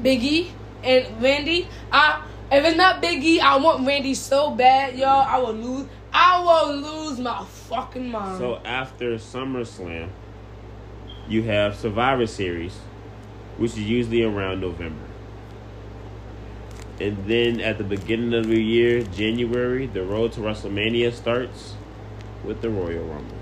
[0.00, 0.50] Biggie
[0.82, 1.68] and Randy.
[1.92, 5.24] I if it's not Biggie, I want Randy so bad, y'all.
[5.26, 5.86] I will lose.
[6.12, 8.38] I will lose my fucking mind.
[8.38, 10.08] So after SummerSlam,
[11.28, 12.76] you have Survivor Series,
[13.56, 15.04] which is usually around November.
[17.00, 21.74] And then at the beginning of the year, January, the road to WrestleMania starts
[22.44, 23.36] with the Royal Rumble.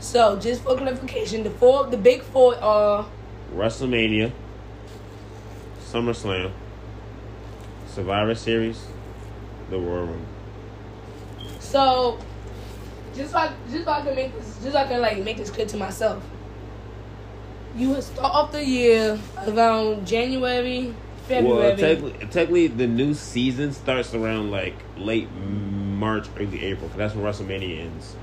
[0.00, 3.06] So, just for clarification, the four, the big four are
[3.54, 4.32] WrestleMania,
[5.80, 6.52] SummerSlam,
[7.86, 8.86] Survivor Series,
[9.70, 10.26] the Royal Rumble.
[11.60, 12.18] So,
[13.14, 15.36] just so I, just so I can make this, just so I can like make
[15.36, 16.22] this clear to myself.
[17.76, 20.94] You would start off the year around January,
[21.26, 21.58] February.
[21.58, 25.28] Well, technically, technically, the new season starts around like late
[25.94, 26.88] March, early April.
[26.88, 28.16] 'cause that's when WrestleMania ends.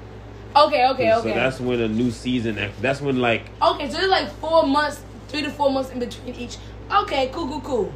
[0.55, 1.29] okay, okay, okay.
[1.29, 2.57] So that's when a new season.
[2.81, 6.35] That's when like Okay, so there's like four months, three to four months in between
[6.35, 6.57] each.
[6.91, 7.93] Okay, cool, cool, cool.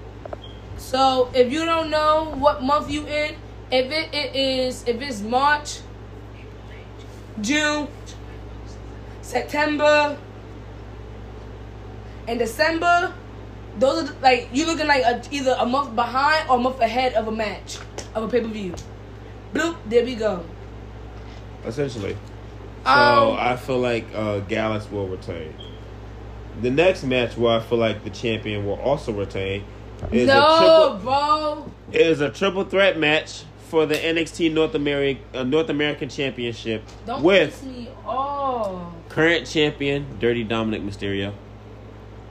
[0.77, 3.35] So if you don't know what month you in,
[3.71, 5.79] if it, it is, if it's March,
[7.41, 7.87] June,
[9.21, 10.17] September,
[12.27, 13.13] and December,
[13.79, 16.79] those are the, like you looking like a, either a month behind or a month
[16.79, 17.77] ahead of a match
[18.13, 18.73] of a pay per view.
[19.55, 20.43] Bloop, there we go.
[21.65, 22.15] essentially.
[22.85, 25.53] So Um, I feel like uh, Gallus will retain.
[26.61, 29.63] The next match where I feel like the champion will also retain
[30.11, 31.71] is no, a triple bro.
[31.91, 37.23] is a triple threat match for the NXT North American uh, North American Championship Don't
[37.23, 38.93] with me off.
[39.09, 41.33] current champion Dirty Dominik Mysterio,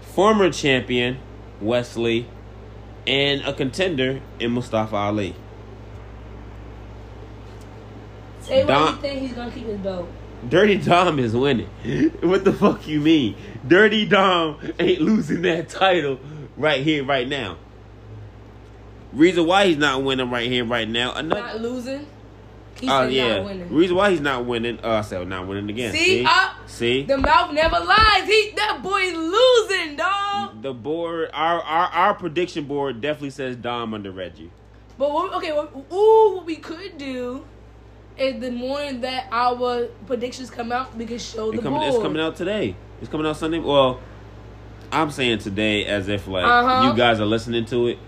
[0.00, 1.18] former champion
[1.60, 2.26] Wes Lee,
[3.06, 5.34] and a contender in Mustafa Ali.
[8.44, 10.09] Say Don- you think he's gonna keep his belt.
[10.48, 11.66] Dirty Dom is winning.
[12.20, 13.37] what the fuck you mean?
[13.66, 16.20] Dirty Dom ain't losing that title
[16.57, 17.57] right here, right now.
[19.14, 21.14] Reason why he's not winning right here, right now.
[21.14, 22.07] Another, Not losing.
[22.80, 23.37] He oh yeah.
[23.37, 23.72] not winning.
[23.72, 24.80] Reason why he's not winning.
[24.83, 25.92] Uh, I said not winning again.
[25.92, 27.02] See, See, uh, see.
[27.04, 28.26] The mouth never lies.
[28.26, 30.61] He that boy losing, dog.
[30.61, 34.50] The board, our, our our prediction board definitely says Dom under Reggie.
[34.98, 37.44] But what, okay, what, ooh, what we could do
[38.16, 41.94] is the morning that our predictions come out, we can show the It coming, board.
[41.94, 42.77] it's coming out today.
[43.00, 43.59] It's coming out Sunday.
[43.59, 44.00] Well,
[44.92, 46.88] I'm saying today as if like Uh-huh.
[46.90, 47.98] you guys are listening to it.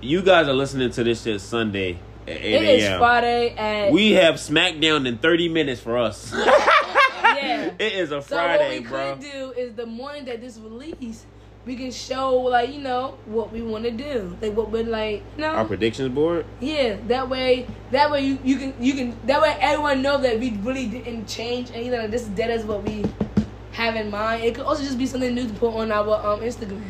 [0.00, 2.98] You guys are listening to this shit Sunday at 8 It is a.m.
[2.98, 6.32] Friday at We have SmackDown in 30 minutes for us.
[6.34, 7.70] yeah.
[7.78, 9.12] It is a So Friday, what we bro.
[9.14, 11.26] could do is the morning that this release,
[11.64, 15.22] we can show like you know what we want to do, like what we're like,
[15.36, 15.52] you know.
[15.52, 16.44] Our predictions board.
[16.60, 20.40] Yeah, that way, that way you, you can you can that way everyone know that
[20.40, 22.00] we really didn't change anything.
[22.00, 23.04] Like this is dead as what we
[23.72, 24.44] have in mind.
[24.44, 26.82] It could also just be something new to put on our um Instagram.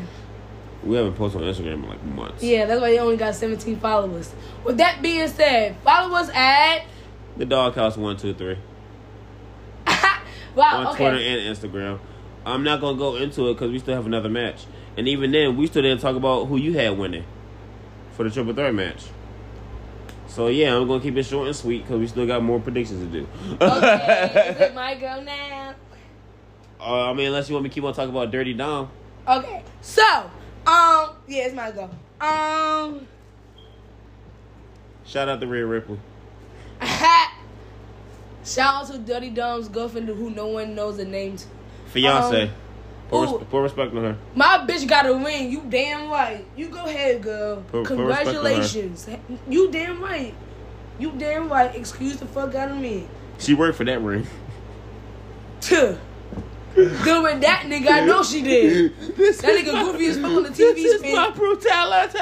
[0.83, 2.43] We haven't posted on Instagram in like months.
[2.43, 4.35] Yeah, that's why you only got 17 followers.
[4.65, 6.87] With that being said, follow us at
[7.37, 8.59] The Doghouse one two three
[9.87, 10.87] wow.
[10.89, 12.01] on Twitter and Instagram.
[12.44, 14.64] I'm not gonna go into it because we still have another match,
[14.96, 17.24] and even then, we still didn't talk about who you had winning
[18.12, 19.05] for the triple threat match.
[20.26, 23.00] So yeah, I'm gonna keep it short and sweet because we still got more predictions
[23.00, 23.28] to do.
[23.61, 25.74] okay, is it my go now?
[26.81, 28.90] uh, I mean, unless you want me to keep on talking about Dirty Dom.
[29.28, 30.02] Okay, so
[30.66, 31.90] um, yeah, it's my go.
[32.24, 33.07] Um,
[35.05, 35.98] Shout out to Rhea Ripley.
[36.81, 37.28] shout
[38.57, 41.44] out to Dirty Dom's girlfriend who no one knows the name to.
[41.92, 42.42] Fiance.
[42.44, 42.50] Um,
[43.11, 43.38] put, ooh.
[43.38, 44.16] res- put respect on her.
[44.35, 45.50] My bitch got a ring.
[45.50, 46.44] You damn right.
[46.57, 47.57] You go ahead, girl.
[47.70, 48.40] Put- put respect on her.
[48.40, 49.09] Congratulations.
[49.48, 50.35] You damn right.
[50.98, 51.74] You damn right.
[51.74, 53.07] Excuse the fuck out of me.
[53.38, 54.26] She worked for that ring.
[55.61, 55.96] Tuh.
[56.74, 58.94] With that nigga, I know she did.
[59.16, 61.14] this That nigga goofy as fuck on the TV This is screen.
[61.16, 62.18] my brutality.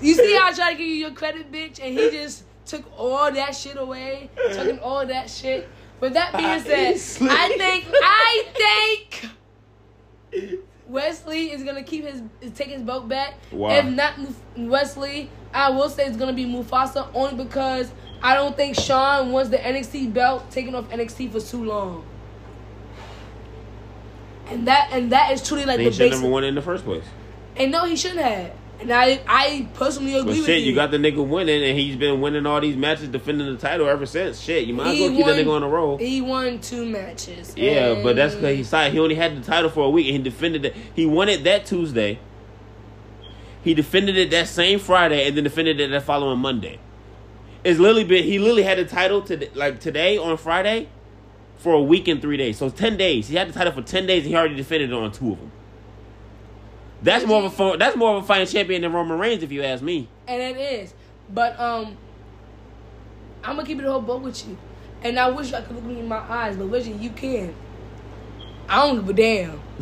[0.00, 2.82] You see how I try to give you your credit, bitch, and he just took
[2.98, 5.68] all that shit away, taking all that shit.
[6.02, 8.44] With that being said, I think I
[10.32, 12.22] think Wes Lee is gonna keep his
[12.56, 13.34] take his belt back.
[13.52, 13.70] Wow.
[13.70, 14.14] If not
[14.56, 19.30] Wes Lee, I will say it's gonna be Mufasa only because I don't think Shawn
[19.30, 22.04] wants the NXT belt taken off NXT for too long.
[24.48, 26.18] And that and that is truly like They the should basic.
[26.20, 27.04] never won it in the first place.
[27.56, 28.50] And no, he shouldn't have.
[28.82, 30.70] And I I personally agree But with shit, you.
[30.70, 33.88] you got the nigga winning, and he's been winning all these matches, defending the title
[33.88, 34.40] ever since.
[34.40, 35.98] Shit, you might as well keep that nigga on the roll.
[35.98, 37.54] He won two matches.
[37.56, 38.92] Yeah, but that's because he signed.
[38.92, 40.76] He only had the title for a week, and he defended it.
[40.94, 42.18] He won it that Tuesday.
[43.62, 46.80] He defended it that same Friday, and then defended it that following Monday.
[47.62, 48.24] It's literally been.
[48.24, 50.88] He literally had the title to like today on Friday,
[51.58, 52.58] for a week and three days.
[52.58, 53.28] So ten days.
[53.28, 55.38] He had the title for ten days, and he already defended it on two of
[55.38, 55.52] them.
[57.02, 59.62] That's more of a that's more of a fighting champion than Roman Reigns, if you
[59.62, 60.08] ask me.
[60.28, 60.94] and it is.
[61.32, 61.96] But um,
[63.42, 64.56] I'm gonna keep it a whole boat with you.
[65.02, 67.54] And I wish I could look me in my eyes, but Reggie, you can.
[68.68, 69.60] I don't give a damn.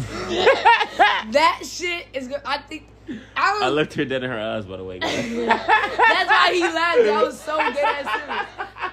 [1.33, 2.41] that shit is good.
[2.45, 2.89] I think
[3.37, 3.61] I.
[3.65, 4.99] I looked her dead in her eyes, by the way.
[5.01, 7.01] That's why he laughed.
[7.01, 8.47] I was so dead ass serious.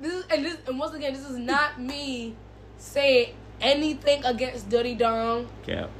[0.00, 2.34] This is, and this and once again, this is not me
[2.78, 5.46] saying anything against Dirty Dom.
[5.62, 5.90] Cap.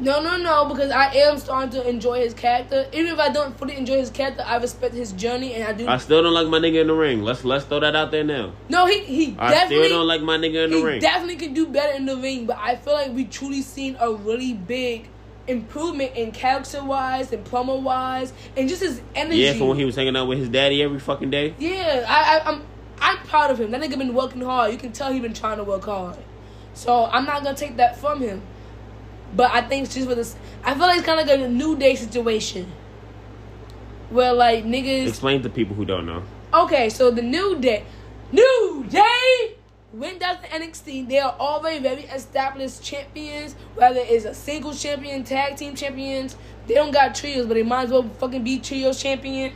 [0.00, 2.86] No, no, no, because I am starting to enjoy his character.
[2.92, 5.86] Even if I don't fully enjoy his character, I respect his journey, and I do.
[5.86, 7.22] I still don't like my nigga in the ring.
[7.22, 8.54] Let's let's throw that out there now.
[8.70, 11.00] no, he he I definitely still don't like my nigga in the he ring.
[11.00, 14.10] definitely could do better in the ring, but I feel like we truly seen a
[14.12, 15.08] really big
[15.46, 19.38] improvement in character wise and plumber wise and just his energy.
[19.38, 21.54] yeah, from when he was hanging out with his daddy every fucking day.
[21.58, 22.62] Yeah, I, I, I'm
[23.00, 23.70] I'm proud of him.
[23.70, 24.72] That nigga been working hard.
[24.72, 26.16] You can tell he been trying to work hard.
[26.72, 28.42] So I'm not gonna take that from him.
[29.34, 30.36] But I think it's just for this.
[30.64, 32.70] I feel like it's kind of like a new day situation,
[34.10, 35.08] where like niggas.
[35.08, 36.22] Explain to people who don't know.
[36.52, 37.84] Okay, so the new day,
[38.32, 39.54] new day
[39.92, 41.08] went down to NXT.
[41.08, 43.54] They are already very established champions.
[43.74, 47.84] Whether it's a single champion, tag team champions, they don't got trios, but they might
[47.84, 49.52] as well fucking be trios champion.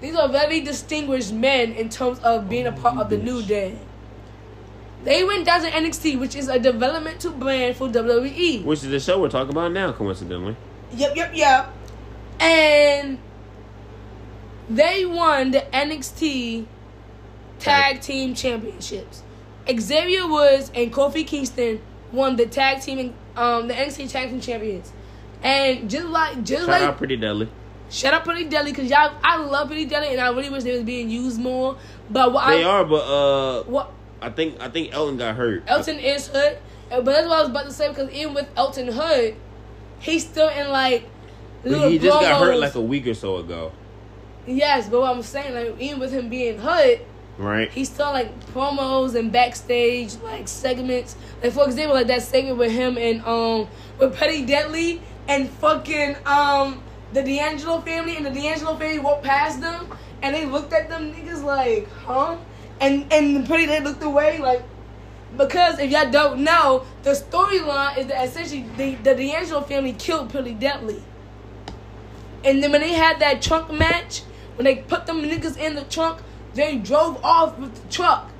[0.00, 3.76] These are very distinguished men in terms of being a part of the new day.
[5.04, 8.64] They went down to NXT, which is a developmental brand for WWE.
[8.64, 10.56] Which is the show we're talking about now, coincidentally.
[10.92, 11.72] Yep, yep, yep.
[12.40, 13.18] And
[14.68, 16.66] they won the NXT
[17.58, 19.22] Tag Team Championships.
[19.78, 21.80] Xavier Woods and Kofi Kingston
[22.12, 24.92] won the tag team, um, the NXT Tag Team Champions.
[25.42, 27.48] And just like, just Shout like, out Pretty Deadly.
[27.90, 30.72] shout out Pretty Deli because y'all, I love Pretty Deli and I really wish they
[30.72, 31.76] was being used more.
[32.10, 35.64] But what They I, are, but uh, what I think I think Elton got hurt.
[35.66, 36.58] Elton is Hood,
[36.90, 39.36] uh, but that's what I was about to say because even with Elton Hood,
[40.00, 41.08] he's still in like.
[41.64, 43.72] Little he just got hurt like a week or so ago,
[44.46, 47.00] Yes, but what I'm saying, like even with him being hood,
[47.36, 47.70] right?
[47.70, 51.16] he's still like promos and backstage like segments.
[51.42, 56.16] Like for example, like that segment with him and um with Pretty Deadly and fucking
[56.24, 56.80] um
[57.12, 59.86] the D'Angelo family and the D'Angelo family walked past them
[60.22, 62.36] and they looked at them niggas like, huh?
[62.80, 64.62] And and Pretty Deadly looked away like
[65.36, 70.30] because if y'all don't know, the storyline is that essentially the, the D'Angelo family killed
[70.30, 71.02] Pretty Deadly.
[72.44, 74.22] And then when they had that trunk match,
[74.56, 76.22] when they put them niggas in the trunk,
[76.54, 78.30] they drove off with the truck.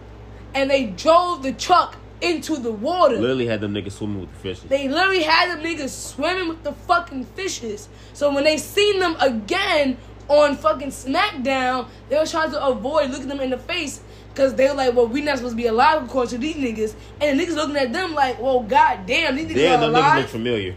[0.55, 3.17] And they drove the truck into the water.
[3.17, 4.65] Literally had them niggas swimming with the fishes.
[4.65, 7.89] They literally had them niggas swimming with the fucking fishes.
[8.13, 13.29] So when they seen them again on fucking SmackDown, they were trying to avoid looking
[13.29, 14.01] them in the face.
[14.39, 16.95] Cause they were like, well, we not supposed to be alive according to these niggas.
[17.21, 20.01] And the niggas looking at them like, well, god damn, these niggas Damn, are them
[20.01, 20.77] niggas look familiar.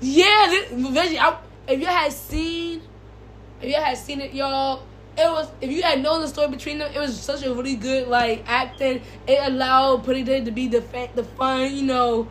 [0.00, 1.36] Yeah, this, Reggie, I,
[1.66, 2.80] if you had seen,
[3.60, 4.84] if you had seen it, y'all,
[5.18, 7.74] it was if you had known the story between them, it was such a really
[7.74, 9.02] good like acting.
[9.26, 12.28] It allowed Pretty Day to be the fa- the fun, you know,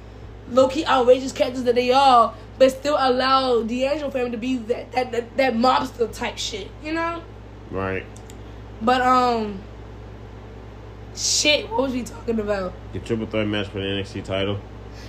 [0.50, 4.94] low key outrageous characters that they are, but still allow D'Angelo family to be that
[4.94, 7.22] that that, that mobster type shit, you know.
[7.70, 8.06] Right.
[8.82, 9.60] But um,
[11.16, 12.74] shit, what was we talking about?
[12.94, 14.60] The triple threat match for the NXT title.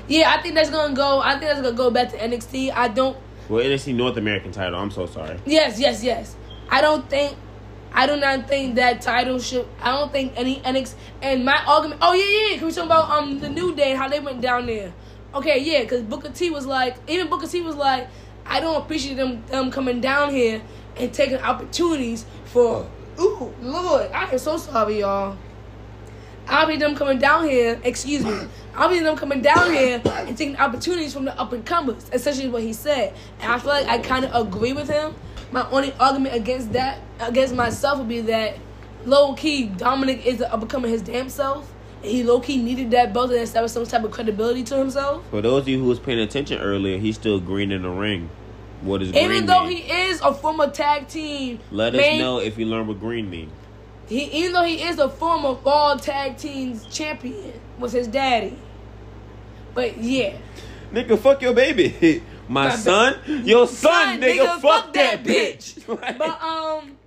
[0.08, 1.20] Yeah, I think that's gonna go.
[1.20, 2.72] I think that's gonna go back to NXT.
[2.72, 3.16] I don't.
[3.48, 4.78] Well, NXT North American title.
[4.78, 5.38] I'm so sorry.
[5.46, 6.36] Yes, yes, yes.
[6.68, 7.36] I don't think.
[7.94, 9.68] I do not think that title should.
[9.80, 10.94] I don't think any NXT.
[11.20, 12.00] and my argument.
[12.02, 12.58] Oh yeah, yeah.
[12.58, 14.92] Can we talk about um the New Day how they went down there?
[15.34, 18.08] Okay, yeah, because Booker T was like, even Booker T was like,
[18.44, 20.62] I don't appreciate them them coming down here
[20.96, 22.88] and taking opportunities for.
[23.20, 25.36] Ooh, Lord, I am so sorry, y'all.
[26.48, 27.80] I'll be them coming down here.
[27.84, 28.36] Excuse me.
[28.74, 32.04] I'll be them coming down here and taking opportunities from the up and comers.
[32.12, 35.14] Essentially, what he said, and I feel like I kind of agree with him.
[35.50, 38.56] My only argument against that, against myself, would be that
[39.04, 41.70] low key Dominic is up and coming his damn self.
[42.02, 45.22] And he low key needed that belt to establish some type of credibility to himself.
[45.30, 48.30] For those of you who was paying attention earlier, he's still green in the ring.
[48.80, 49.76] What is Even green though mean?
[49.76, 53.52] he is a former tag team, Let us know if you learn what green means.
[54.12, 58.58] He even though he is a former Raw Tag Teams champion with his daddy.
[59.74, 60.36] But yeah.
[60.92, 62.22] Nigga, fuck your baby.
[62.48, 65.88] My My son, your son, Son, nigga, nigga, fuck, fuck that that bitch.
[65.88, 66.18] Right?
[66.18, 66.98] But um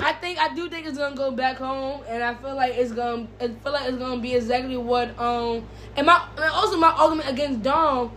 [0.00, 2.90] I think I do think it's gonna go back home and I feel like it's
[2.90, 6.90] gonna I feel like it's gonna be exactly what um and my and also my
[6.90, 8.10] argument against Dom,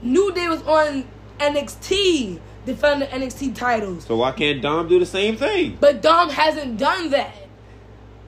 [0.00, 1.08] New Day was on
[1.40, 4.04] NXT defending the NXT titles.
[4.04, 5.78] so why can't Dom do the same thing?
[5.80, 7.34] But Dom hasn't done that.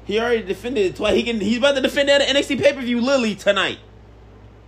[0.04, 1.14] He already defended it twice.
[1.14, 1.38] He can.
[1.40, 3.78] He's about to defend that at NXT pay per view Lily tonight.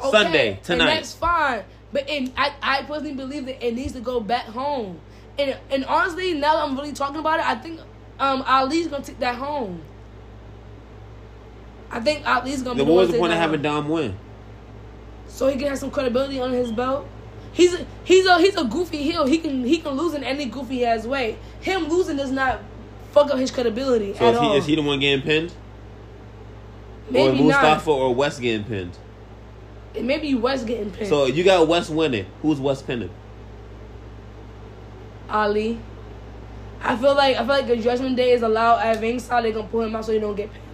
[0.00, 0.94] Okay, Sunday And tonight.
[0.96, 1.62] that's fine.
[1.92, 5.00] But it, I, I personally believe that it needs to go back home.
[5.38, 7.80] And and honestly, now that I'm really talking about it, I think
[8.18, 9.80] um Ali's gonna take that home.
[11.90, 12.76] I think Ali's gonna.
[12.76, 13.62] Then be what was the to point of having.
[13.62, 14.16] Dom win?
[15.26, 17.08] So he can have some credibility on his belt.
[17.52, 19.26] He's a, he's a he's a goofy heel.
[19.26, 21.36] He can he can lose in any goofy ass way.
[21.60, 22.60] Him losing does not
[23.12, 24.52] fuck up his credibility So at is all.
[24.52, 25.52] he, is he the one getting pinned?
[27.10, 27.62] Maybe or not.
[27.62, 28.96] Mustafa or Wes getting pinned?
[29.94, 31.08] It may be Wes getting pinned.
[31.08, 32.26] So you got Wes winning.
[32.42, 33.10] Who's Wes pinning?
[35.28, 35.78] Ali.
[36.82, 39.44] I feel like I feel like the Judgment Day is allowed at ringside.
[39.44, 40.64] They're gonna pull him out so he don't get pinned.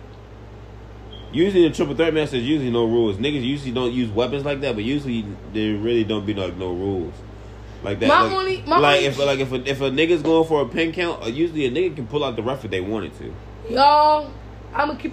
[1.37, 3.19] Usually the triple threat match there's usually no rules.
[3.19, 6.69] Niggas usually don't use weapons like that, but usually there really don't be like no
[6.73, 7.13] rules
[7.83, 8.09] like that.
[8.09, 10.63] My like, only- my like only- if like if a, if a nigga's going for
[10.63, 13.13] a pin count, uh, usually a nigga can pull out the ref if they wanted
[13.19, 13.35] to.
[13.69, 14.33] Y'all,
[14.75, 15.13] I'm gonna keep,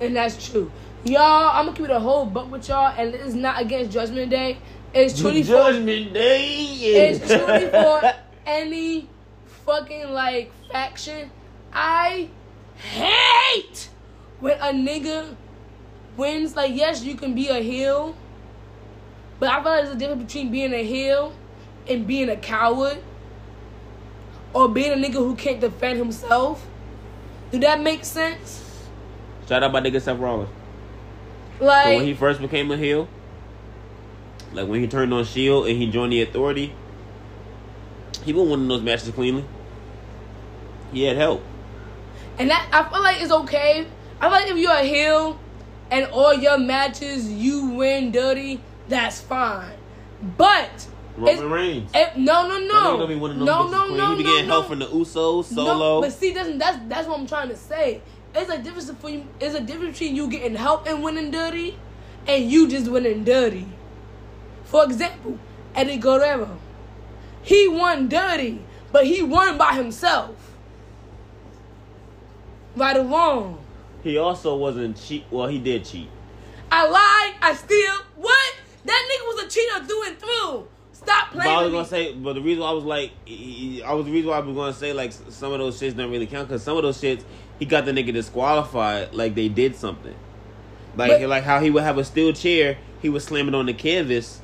[0.00, 0.70] and that's true.
[1.04, 4.30] Y'all, I'm gonna keep it a whole buck with y'all, and it's not against Judgment
[4.30, 4.58] Day.
[4.94, 6.44] It's truly for Judgment Day.
[6.46, 8.14] it's truly for
[8.46, 9.08] any
[9.64, 11.28] fucking like faction.
[11.72, 12.28] I
[12.76, 13.88] hate
[14.38, 15.34] when a nigga
[16.16, 16.56] wins.
[16.56, 18.16] Like, yes, you can be a heel,
[19.38, 21.34] but I feel like there's a difference between being a heel
[21.88, 22.98] and being a coward,
[24.52, 26.66] or being a nigga who can't defend himself.
[27.52, 28.88] Do that make sense?
[29.48, 30.50] Shout out my nigga Seth Rollins.
[31.58, 33.08] So Like, when he first became a heel,
[34.52, 36.74] like when he turned on Shield and he joined the Authority,
[38.24, 39.44] he won one of those matches cleanly.
[40.92, 41.42] He had help.
[42.38, 43.86] And that I feel like it's okay.
[44.20, 45.38] I feel like if you're a heel
[45.90, 49.72] and all your matches you win dirty, that's fine.
[50.36, 51.90] But Roman Reigns.
[51.94, 54.54] it- no, no, no, gonna be winning them no, no, no, He be getting no.
[54.54, 56.00] help from the Usos, No, Solo.
[56.00, 58.02] but see, that's that's that's what I'm trying to say.
[58.34, 59.24] It's a difference for you.
[59.40, 61.78] It's a difference between you getting help and winning dirty,
[62.26, 63.66] and you just winning dirty.
[64.64, 65.38] For example,
[65.74, 66.58] Eddie Guerrero,
[67.42, 68.60] he won dirty,
[68.92, 70.34] but he won by himself.
[72.74, 73.58] Right or wrong.
[74.06, 75.24] He also wasn't cheat.
[75.30, 76.08] Well, he did cheat.
[76.70, 77.34] I lied.
[77.42, 77.94] I steal.
[78.16, 78.54] What?
[78.84, 80.68] That nigga was a cheater through and through.
[80.92, 81.88] Stop But I was gonna me.
[81.88, 84.56] say, but the reason why I was like, I was the reason why I was
[84.56, 87.22] gonna say like some of those shits don't really count because some of those shits
[87.58, 90.14] he got the nigga disqualified like they did something,
[90.96, 93.66] like But- like how he would have a steel chair, he would slam it on
[93.66, 94.40] the canvas,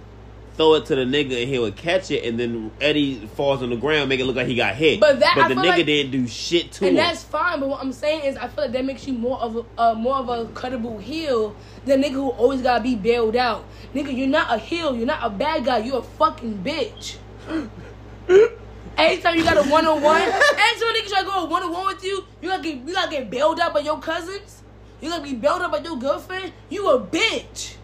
[0.57, 3.71] throw it to the nigga and he would catch it, and then Eddie falls on
[3.71, 5.01] the ground, make it look like he got hit.
[5.01, 7.03] But that- I the nigga like- didn't do shit to and him.
[7.05, 7.61] And that's fine.
[7.61, 9.95] But what I'm saying is, I feel like that makes you more of a uh,
[9.95, 13.65] more of a credible heel than nigga who always gotta be bailed out.
[13.95, 14.95] Nigga, you're not a heel.
[14.97, 15.79] You're not a bad guy.
[15.79, 17.17] You're a fucking bitch.
[18.97, 21.73] Anytime you got a one on one, anytime a nigga try to go one on
[21.73, 24.63] one with you, you gotta get you gotta get bailed out by your cousins.
[25.01, 26.53] You gotta be bailed out by your girlfriend.
[26.69, 27.77] You a bitch.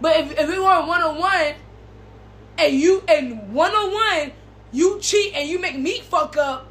[0.00, 1.54] But if if we were one on one,
[2.58, 4.32] and you and one on one,
[4.72, 6.68] you cheat and you make me fuck up.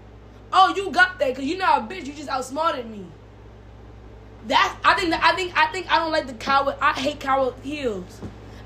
[0.54, 2.06] Oh, you got that because you're not a bitch.
[2.06, 3.06] You just outsmarted me.
[4.48, 6.76] That I think that I think I think I don't like the coward.
[6.82, 8.22] I hate coward heels.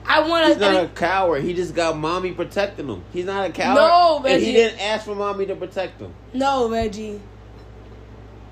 [0.05, 0.61] I want He's to.
[0.61, 1.43] not a coward.
[1.43, 3.03] He just got mommy protecting him.
[3.13, 3.75] He's not a coward.
[3.75, 4.45] No, and Reggie.
[4.45, 6.13] he didn't ask for mommy to protect him.
[6.33, 7.21] No, Reggie.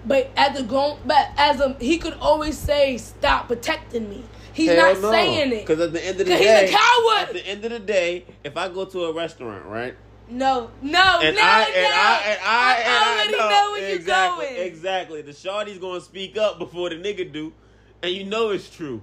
[0.06, 4.24] But as a grown, but as a he could always say, "Stop protecting me."
[4.58, 5.66] He's not saying it.
[5.66, 7.28] Because at the end of the day, he's a coward.
[7.30, 9.96] At the end of the day, if I go to a restaurant, right,
[10.30, 11.74] No, no, and no, I no.
[11.76, 14.68] and I and I, and I already know, know, where exactly, you're going.
[14.68, 15.22] Exactly.
[15.22, 17.54] The shawty's gonna speak up before the nigga do,
[18.02, 19.02] and you know it's true.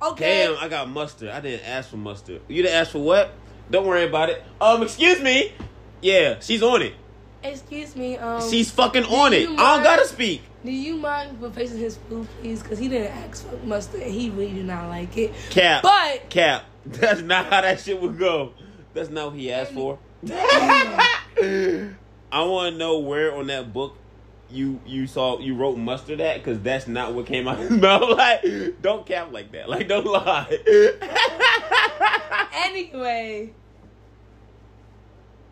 [0.00, 0.46] Okay.
[0.46, 1.30] Damn, I got mustard.
[1.30, 2.42] I didn't ask for mustard.
[2.48, 3.32] You didn't ask for what?
[3.70, 4.44] Don't worry about it.
[4.60, 5.52] Um, excuse me.
[6.00, 6.94] Yeah, she's on it.
[7.42, 8.16] Excuse me.
[8.16, 9.48] Um, She's fucking on it.
[9.48, 10.42] I don't gotta speak.
[10.64, 12.62] Do you mind replacing his food, please?
[12.62, 15.32] Because he didn't ask for mustard and he really did not like it.
[15.50, 15.82] Cap.
[15.82, 16.64] But Cap.
[16.86, 18.52] That's not how that shit would go.
[18.94, 19.98] That's not what he asked for.
[20.30, 21.94] I
[22.32, 23.96] want to know where on that book
[24.50, 27.70] you you saw you wrote mustard at because that's not what came out of his
[27.80, 28.16] mouth.
[28.16, 29.68] Like, don't cap like that.
[29.68, 30.58] Like, don't lie.
[32.54, 33.52] anyway,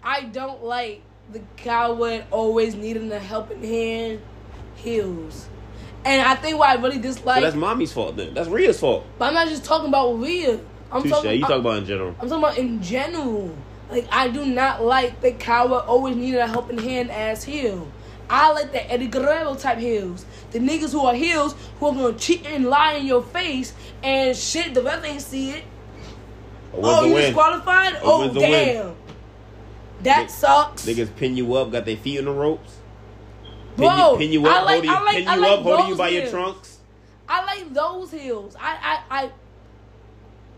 [0.03, 4.21] I don't like the coward always needing a helping hand
[4.87, 5.49] heels.
[6.05, 8.33] And I think what I really so dislike, that's mommy's fault then.
[8.33, 9.05] That's Rhea's fault.
[9.19, 10.61] but I'm not just talking about Rhea.
[10.93, 11.11] I'm Touche.
[11.11, 11.33] talking.
[11.33, 12.15] You talk about in general.
[12.21, 13.55] I'm talking about in general.
[13.91, 17.91] Like I do not like the coward always needing a helping hand as heel.
[18.31, 20.25] I like the Eddie Guerrero type heels.
[20.53, 23.73] The niggas who are heels who are gonna cheat and lie in your face
[24.03, 24.75] and shit.
[24.75, 25.65] The ref ain't see it.
[26.73, 27.23] Oh, you win.
[27.27, 27.99] disqualified?
[28.03, 28.51] Oh, win's a win.
[28.51, 28.95] damn.
[30.03, 30.87] That Nigg- sucks.
[30.87, 32.77] Niggas pin you up, got their feet in the ropes.
[33.77, 35.63] Pin, Bro, you, pin you I up, like- holding like- pin I you like up,
[35.63, 36.79] holding you those by your trunks.
[37.29, 38.57] I like those heels.
[38.61, 39.31] I I I,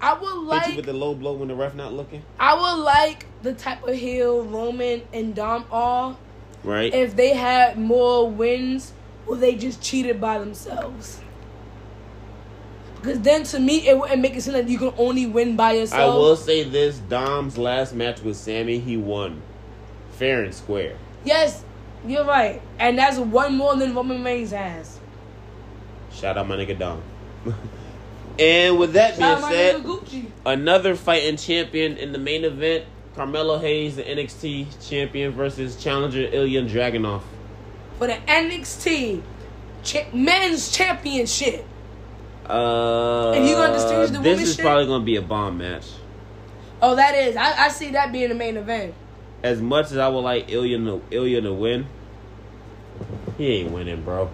[0.01, 2.23] I would Hit you like with the low blow when the ref not looking.
[2.39, 6.17] I would like the type of heel Roman and Dom are
[6.65, 6.93] Right.
[6.93, 8.93] if they had more wins
[9.27, 11.21] or they just cheated by themselves.
[12.97, 15.73] Because then to me it wouldn't make it seem like you can only win by
[15.73, 16.15] yourself.
[16.15, 19.41] I will say this: Dom's last match with Sammy, he won,
[20.13, 20.97] fair and square.
[21.25, 21.63] Yes,
[22.09, 22.61] you're right.
[22.79, 24.99] And that's one more than Roman Reigns has.
[26.13, 27.03] Shout out my nigga Dom.
[28.41, 32.85] And with that being Shout out my said, another fighting champion in the main event.
[33.17, 37.23] Carmelo Hayes, the NXT champion, versus challenger Ilya Dragunov.
[37.99, 39.23] for the NXT
[39.83, 41.65] cha- Men's Championship.
[42.49, 44.65] Uh, And you gonna distinguish the This is shit?
[44.65, 45.87] probably gonna be a bomb match.
[46.81, 47.35] Oh, that is.
[47.35, 48.95] I, I see that being the main event.
[49.43, 51.87] As much as I would like Ilya to, Ilya to win,
[53.37, 54.31] he ain't winning, bro.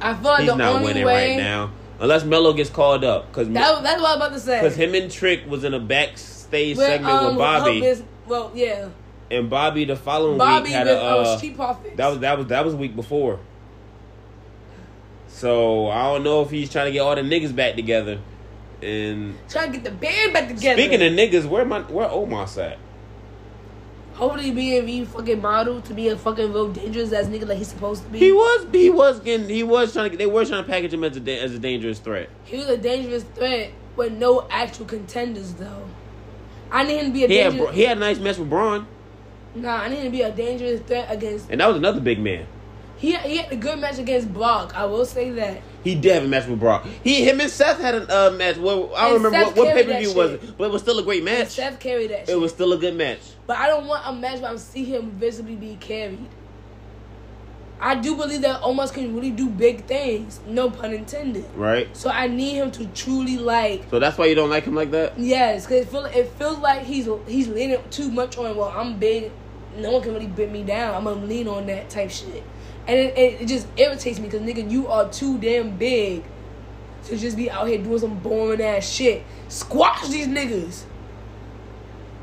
[0.00, 1.30] I feel like He's the not only winning way.
[1.30, 1.70] right now.
[2.00, 3.28] Unless Melo gets called up.
[3.28, 4.60] Because That, that's what I was about to say.
[4.60, 8.88] Because him and Trick was in a backstage With, segment um, with Bobby, well, yeah.
[9.30, 11.96] and Bobby the following Bobby week had with a uh, uh, Street Profits.
[11.96, 13.38] that was that was that was week before.
[15.28, 18.20] So I don't know if he's trying to get all the niggas back together.
[18.82, 20.80] And trying to get the band back together.
[20.80, 22.78] speaking of niggas, where my where Omos at?
[24.14, 27.68] Hopefully being re fucking model to be a fucking real dangerous ass nigga like he's
[27.68, 28.18] supposed to be.
[28.20, 30.92] He was he was getting he was trying to get they were trying to package
[30.94, 32.28] him as a as a dangerous threat.
[32.44, 35.84] He was a dangerous threat with no actual contenders though.
[36.70, 37.64] I need him to be a He had dangerous.
[37.66, 38.86] Bra- he had a nice match with Braun,
[39.54, 41.50] nah, I need him to be a dangerous threat against.
[41.50, 42.46] and that was another big man.
[43.04, 44.74] He had, he had a good match against Brock.
[44.74, 45.60] I will say that.
[45.82, 46.86] He did have a match with Brock.
[47.02, 48.56] He him and Seth had a uh, match.
[48.56, 50.70] Well, I don't And remember Seth what, what pay per view was it, but it
[50.72, 51.48] was still a great And match.
[51.48, 52.22] Seth carried that.
[52.22, 52.40] It shit.
[52.40, 53.20] was still a good match.
[53.46, 56.26] But I don't want a match where I see him visibly be carried.
[57.78, 60.40] I do believe that Omos can really do big things.
[60.46, 61.44] No pun intended.
[61.54, 61.94] Right.
[61.94, 64.92] So I need him to truly like So that's why you don't like him like
[64.92, 65.18] that.
[65.18, 68.56] yes, because it, feel, it feels like he's he's leaning too much on.
[68.56, 69.30] Well, I'm big.
[69.76, 70.94] No one can really beat me down.
[70.94, 72.44] I'm gonna lean on that type shit,
[72.86, 76.22] and it, it, it just irritates me because nigga, you are too damn big
[77.06, 79.22] to just be out here doing some boring ass shit.
[79.48, 80.82] Squash these niggas.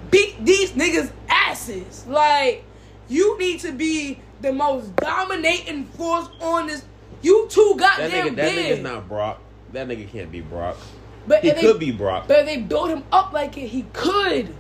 [0.10, 2.06] Beat these niggas asses.
[2.08, 2.64] Like
[3.08, 6.84] you need to be the most dominating force on this.
[7.22, 8.66] You too That goddamn nigga, that big.
[8.78, 9.40] nigga's not Brock.
[9.74, 10.76] That nigga can't be Brock.
[11.28, 12.28] But He if they- could be Brock.
[12.28, 14.54] But if they build him up like it, he could.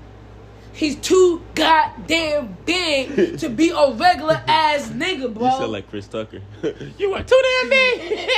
[0.74, 5.46] He's too goddamn big to be a regular ass nigga, bro.
[5.46, 6.42] You sound like Chris Tucker.
[6.98, 8.30] you are too damn big.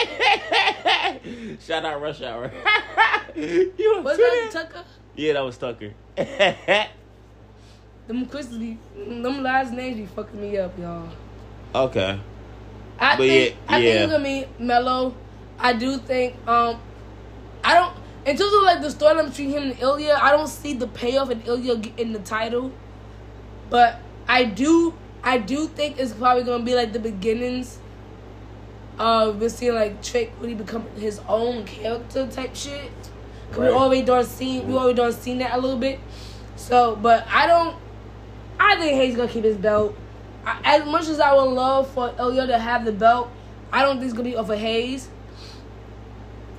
[1.62, 2.52] Shout out Rush Hour.
[3.36, 4.64] you are What's too that, damn.
[4.66, 4.84] Tucker?
[5.16, 5.94] Yeah, that was Tucker.
[8.08, 11.08] Them Chris's be, them last names be fucking me up, y'all.
[11.74, 12.20] okay.
[13.00, 14.04] I But think yeah, I think yeah.
[14.04, 15.16] it's gonna be Melo.
[15.60, 16.80] I do think um
[17.64, 17.96] I don't
[18.26, 21.30] in terms of like the storyline between him and Ilya, I don't see the payoff
[21.30, 22.72] in Ilya in the title.
[23.70, 24.94] But I do
[25.24, 27.80] I do think it's probably gonna be like the beginnings
[29.00, 32.92] of we're seeing like Trick really become his own character type shit.
[33.52, 33.70] 'Cause Right.
[33.72, 36.00] We already done seen we already done seen that a little bit.
[36.56, 37.76] So but I don't
[38.60, 39.96] I think Hayes gonna keep his belt.
[40.46, 43.30] I, as much as I would love for Ilya to have the belt,
[43.72, 45.10] I don't think it's gonna be off of Hayes.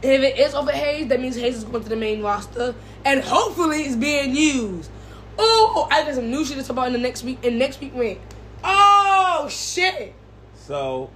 [0.04, 2.74] If it is over Hayes, that means Hayes is going to the main roster,
[3.06, 4.90] and hopefully it's being used.
[5.38, 7.42] Oh, I got some new shit to talk about in the next week.
[7.42, 8.20] In next week, ring.
[8.62, 10.14] Oh shit!
[10.54, 11.10] So,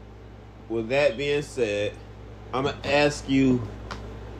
[0.70, 1.92] with that being said,
[2.54, 3.68] I'm gonna ask you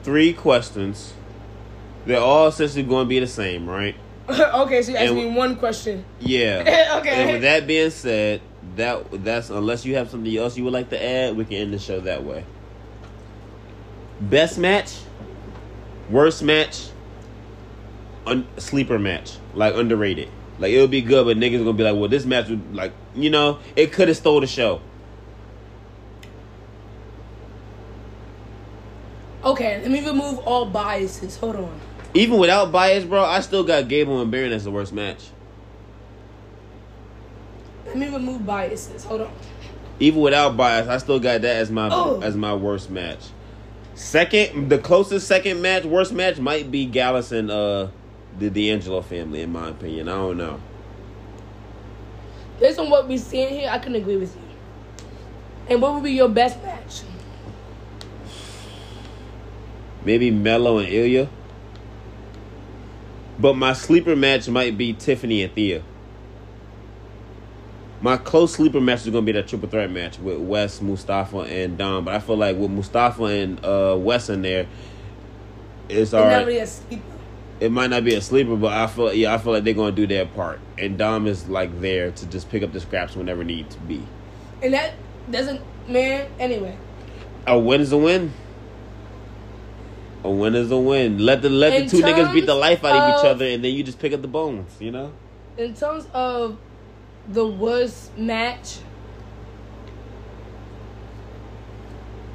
[0.03, 1.13] three questions.
[2.07, 3.95] They're all essentially going to be the same, right?
[4.29, 6.03] okay, so you asked me one question.
[6.19, 6.87] Yeah.
[6.99, 7.09] Okay.
[7.11, 8.41] And with that being said,
[8.75, 11.73] that that's unless you have something else you would like to add, we can end
[11.73, 12.43] the show that way.
[14.21, 14.93] Best match,
[16.09, 16.89] worst match,
[18.25, 20.29] un- sleeper match, like underrated.
[20.59, 23.29] Like it'll be good, but niggas gonna be like, well, this match would like, you
[23.29, 24.81] know, it could have stole the show.
[29.43, 31.37] Okay, let me remove all biases.
[31.37, 31.79] Hold on.
[32.13, 35.29] Even without bias, bro, I still got Gable and Baron as the worst match.
[37.85, 39.05] Let me remove biases.
[39.05, 39.31] Hold on.
[39.99, 42.19] Even without bias, I still got that as my Oh.
[42.21, 43.19] as my worst match.
[43.99, 47.89] Second, the closest second match, worst match might be Gallus and uh
[48.39, 50.07] the D'Angelo family, in my opinion.
[50.07, 50.61] I don't know.
[52.61, 54.41] Based on what we're seeing here, I can agree with you.
[55.67, 57.01] And what would be your best match?
[60.05, 61.27] Maybe Melo and Ilya.
[63.37, 65.83] But my sleeper match might be Tiffany and Thea.
[68.01, 71.77] My close sleeper match is gonna be that triple threat match with Wes, Mustafa, and
[71.77, 72.05] Dom.
[72.05, 74.67] But I feel like with Mustafa and uh, Wes in there,
[75.89, 76.47] it's It's alright.
[76.47, 77.03] a sleeper.
[77.59, 79.91] it might not be a sleeper, but I feel yeah, I feel like they're gonna
[79.91, 83.43] do their part, and Dom is like there to just pick up the scraps whenever
[83.43, 84.01] need to be.
[84.63, 84.93] And that
[85.29, 86.77] doesn't, man, anyway.
[87.47, 88.31] A win is a win.
[90.23, 91.17] A win is a win.
[91.19, 93.63] Let the let In the two niggas beat the life out of each other, and
[93.63, 94.71] then you just pick up the bones.
[94.79, 95.11] You know.
[95.57, 96.57] In terms of
[97.29, 98.79] the worst match,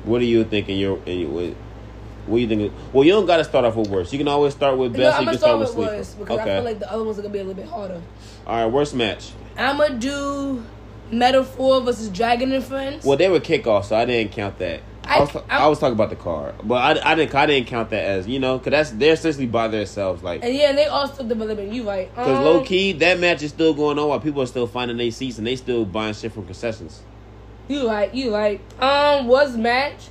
[0.04, 0.78] What are you thinking?
[0.78, 1.54] Your in your- what-
[2.26, 2.72] What do you think?
[2.92, 4.12] Well, you don't got to start off with worst.
[4.12, 5.16] You can always start with No, best.
[5.16, 6.54] I'm you gonna start start with worst because I okay.
[6.56, 8.00] feel like the other ones are gonna be a little bit harder.
[8.46, 9.32] All right, worst match.
[9.58, 10.62] I'm gonna do
[11.10, 13.04] Meta-Four versus Dragon and Friends.
[13.04, 14.80] Well, they were kickoff, so I didn't count that.
[15.14, 17.46] I, I- was, I, I- was talking about the car, but I, I didn't I
[17.46, 20.22] didn't count that as you know because that's they're essentially by themselves.
[20.22, 21.72] Like And yeah, and they all still developing.
[21.72, 22.08] You right?
[22.10, 24.96] because Um, low key that match is still going on while people are still finding
[24.96, 27.02] their seats and they still buying shit from concessions.
[27.68, 28.12] You right?
[28.14, 28.60] You right?
[28.82, 30.08] Um, was match.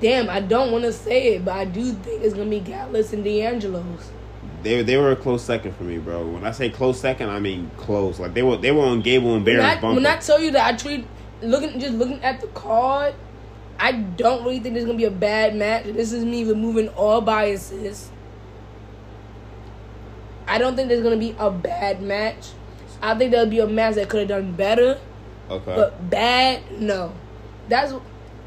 [0.00, 3.12] Damn, I don't want to say it, but I do think it's gonna be Gallus
[3.12, 4.10] and D'Angelo's.
[4.66, 6.26] They they were a close second for me, bro.
[6.26, 8.18] When I say close second, I mean close.
[8.18, 9.94] Like they were they were on Gable and When I, bumper.
[9.94, 11.06] when I tell you that I treat
[11.40, 13.14] looking just looking at the card,
[13.78, 15.84] I don't really think there's gonna be a bad match.
[15.84, 18.10] This is me removing all biases.
[20.48, 22.48] I don't think there's gonna be a bad match.
[23.00, 24.98] I think there'll be a match that could have done better,
[25.48, 25.76] okay.
[25.76, 27.12] but bad, no.
[27.68, 27.92] That's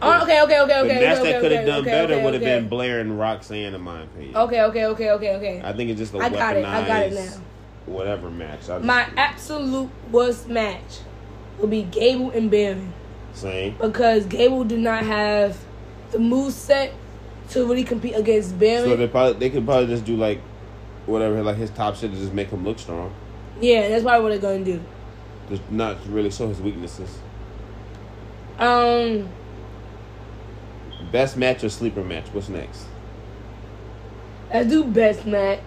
[0.01, 0.99] oh, okay, okay, okay, the okay.
[0.99, 3.73] match okay, that could have okay, done okay, better would have been Blair and Roxanne,
[3.73, 4.35] in my opinion.
[4.35, 5.61] Okay, okay, okay, okay, okay.
[5.63, 7.41] I think it's just a I got it, I got it now.
[7.85, 8.63] Whatever match.
[8.63, 10.99] I just, My absolute worst match
[11.57, 12.93] will be Gable and Baron.
[13.33, 13.75] same.
[13.79, 15.57] because Gable do not have
[16.11, 16.93] the move set
[17.49, 18.85] to really compete against Baron.
[18.85, 20.39] So they probably they could probably just do like
[21.05, 23.13] whatever like his top shit to just make him look strong.
[23.59, 24.81] yeah, that's probably what they're gonna do.
[25.49, 27.17] Just not really show his weaknesses.
[28.59, 29.29] Um,
[31.11, 32.27] Best match or sleeper match?
[32.31, 32.85] What's next?
[34.53, 35.61] let's do best match.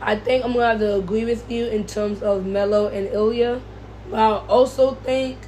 [0.00, 3.60] I think I'm gonna have to agree with you in terms of Melo and Ilya,
[4.10, 5.38] but I also think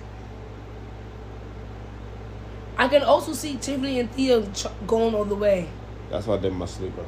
[2.77, 4.47] I can also see Tiffany and Thea
[4.87, 5.69] going all the way.
[6.11, 7.05] That's why I did my sleeper.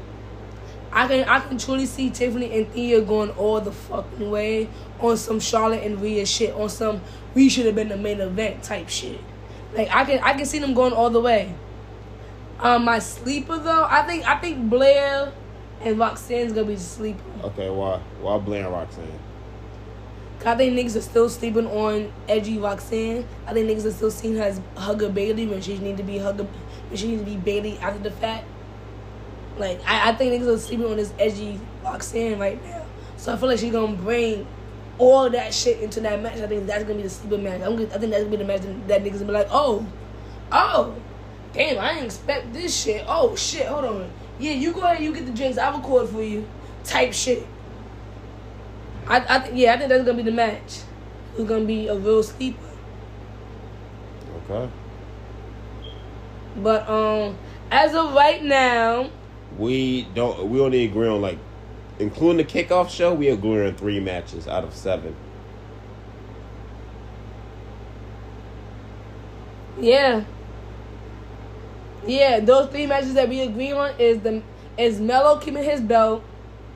[0.90, 4.70] I can I can truly see Tiffany and Thea going all the fucking way
[5.00, 7.02] on some Charlotte and Rhea shit, on some
[7.34, 9.20] we should have been the main event type shit.
[9.74, 11.54] Like I can I can see them going all the way.
[12.60, 15.32] Um, my sleeper though, I think I think Blair
[15.80, 17.20] and Roxanne's gonna be sleeper.
[17.42, 17.98] Okay, why?
[18.20, 19.18] Why Blair and Roxanne?
[20.38, 23.24] 'Cause I think niggas are still sleeping on edgy Roxanne.
[23.46, 26.18] I think niggas are still seeing her as Hugger Bayley when she need to be
[26.18, 26.46] Hugger,
[26.88, 28.44] when she needs to be Bayley after the fact.
[29.58, 32.82] Like I, I think niggas are sleeping on this edgy Roxanne right now.
[33.16, 34.46] So I feel like she's gonna bring
[34.98, 36.38] all that shit into that match.
[36.40, 37.60] I think that's gonna be the sleeper match.
[37.62, 39.48] I'm gonna, I think that's gonna be the match that, that niggas gonna be like,
[39.50, 39.86] oh,
[40.52, 40.94] oh,
[41.52, 43.04] damn, I didn't expect this shit.
[43.08, 44.10] Oh shit, hold on.
[44.38, 45.58] Yeah, you go ahead, you get the drinks.
[45.58, 46.46] I'll record for you.
[46.84, 47.46] Type shit.
[49.06, 50.80] I, I th- yeah, I think that's gonna be the match.
[51.36, 52.58] It's gonna be a real sleeper.
[54.50, 54.70] Okay.
[56.56, 57.36] But um,
[57.70, 59.10] as of right now,
[59.58, 60.48] We don't.
[60.50, 61.38] We only agree on like,
[61.98, 63.12] including the kickoff show.
[63.14, 65.14] We agree on three matches out of seven.
[69.80, 70.24] yeah,
[72.06, 74.42] yeah, those three matches that we agree on is the
[74.78, 76.24] is Melo keeping his belt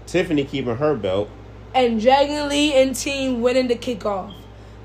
[0.06, 1.28] Tiffany keeping her belt.
[1.74, 4.32] and Dragon Lee and team winning the kickoff.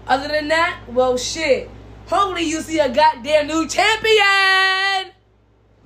[0.06, 1.70] Other than that, well, shit.
[2.08, 5.14] Hopefully, you see a goddamn new champion.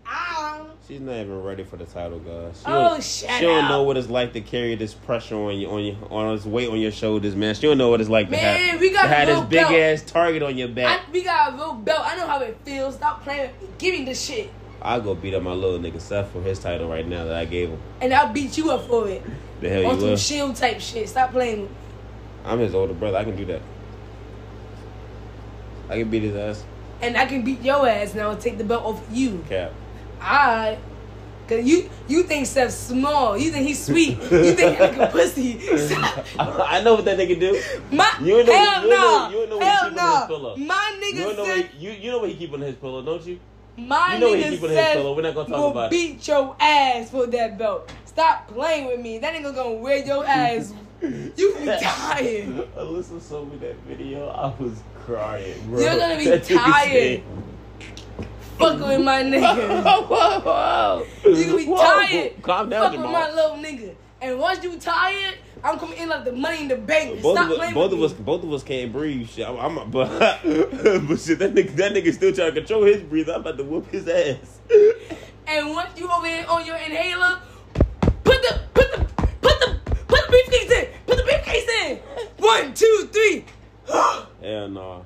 [0.08, 0.72] Ow.
[0.88, 2.60] She's not even ready for the title, guys.
[2.60, 3.70] She Oh, don't- shut She don't up.
[3.70, 6.70] know what it's like to carry this pressure on you, on your, on this weight
[6.70, 7.56] on your shoulders, man.
[7.56, 9.74] She don't know what it's like to have, we got to have this big belt.
[9.74, 11.02] ass target on your I, back.
[11.12, 12.02] we got a real belt.
[12.06, 12.96] I know how it feels.
[12.96, 13.50] Stop playing.
[13.78, 14.50] Give me the shit.
[14.82, 17.44] I'll go beat up my little nigga Seth for his title right now that I
[17.44, 17.80] gave him.
[18.00, 19.22] and I'll beat you up for it.
[19.60, 20.16] The hell on you some will.
[20.18, 21.10] shield type shit.
[21.10, 21.68] Stop playing.
[22.46, 23.18] I'm his older brother.
[23.18, 23.62] I can do that.
[25.90, 26.64] I can beat his ass.
[27.02, 29.44] And I can beat your ass now and take the belt off you.
[29.50, 29.74] Cap.
[30.22, 30.78] I.
[31.48, 33.38] Cause you you think Seth's small.
[33.38, 34.20] You think he's sweet.
[34.22, 35.58] You think he like a pussy.
[36.40, 37.62] I know what that nigga do.
[37.90, 39.30] My You know- hell you know- no.
[39.40, 40.56] you know what he hell no.
[40.58, 43.02] My You nigga know, what said you, you know what he keep on his pillow,
[43.02, 43.40] don't you?
[43.78, 45.16] my you know what he nigga keep on his pillow.
[45.16, 45.92] We're not gonna talk about it.
[45.92, 47.92] beat your ass for that belt.
[48.04, 49.20] Stop playing with me.
[49.20, 50.74] That nigga gonna wear your ass.
[51.02, 52.48] you be tired.
[52.76, 54.28] Alyssa showed me that video.
[54.30, 55.80] I was crying, bro.
[55.80, 57.22] You're gonna be That tired.
[58.58, 60.08] Fucking with my nigga.
[60.08, 61.06] whoa, whoa.
[61.24, 61.78] You gonna be Whoa.
[61.78, 62.42] tired.
[62.42, 63.96] Calm down, Fuck with my little nigga.
[64.20, 67.22] And once you tired, I'm coming in like the money in the bank.
[67.22, 69.30] Both Stop of, us, playing both of us, both of us can't breathe.
[69.30, 70.10] Shit, I'm, I'm but,
[70.44, 73.36] but shit, that nigga, that nigga still trying to control his breathing.
[73.36, 74.60] I'm about to whoop his ass.
[75.50, 77.40] And once you over here on your inhaler,
[78.26, 78.98] put the put the
[79.40, 80.88] put the put the briefcase in.
[81.06, 81.98] Put the briefcase in.
[82.36, 83.46] One, two, three.
[83.88, 85.06] Hell no.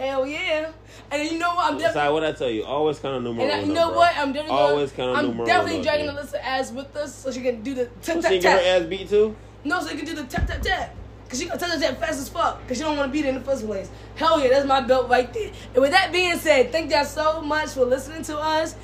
[0.00, 0.70] Hell yeah.
[1.10, 1.66] And you know what?
[1.72, 1.92] I'm definitely.
[2.00, 2.64] Sorry, what I tell you?
[2.64, 3.98] Always kind of numero And you know bro.
[3.98, 4.16] what?
[4.16, 6.16] I'm definitely Always kinda I'm numero definitely uno, dragging dude.
[6.16, 8.80] Alyssa ass with us so she can do the tap tap she tap get her
[8.82, 9.36] ass beat too.
[9.62, 10.94] No, so she can do the tap tap tap.
[11.28, 12.66] Cause she gonna touch that fast as fuck.
[12.66, 13.90] Cause she don't want to be there in the first place.
[14.16, 15.52] Hell yeah, that's my belt right there.
[15.74, 18.74] And with that being said, thank y'all so much for listening to us.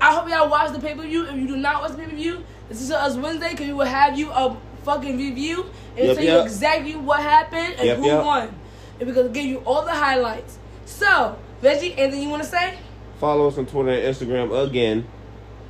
[0.00, 1.24] I hope y'all watch the pay per view.
[1.24, 3.50] If you do not watch the pay per view, this is us Wednesday.
[3.50, 5.66] Cause we will have you a fucking review
[5.96, 8.24] and Yep, tell you exactly what happened and Yep, who yep.
[8.24, 8.54] won.
[8.98, 10.58] And we're gonna give you all the highlights.
[10.86, 12.78] So, Reggie, anything you want to say?
[13.20, 15.06] Follow us on Twitter and Instagram again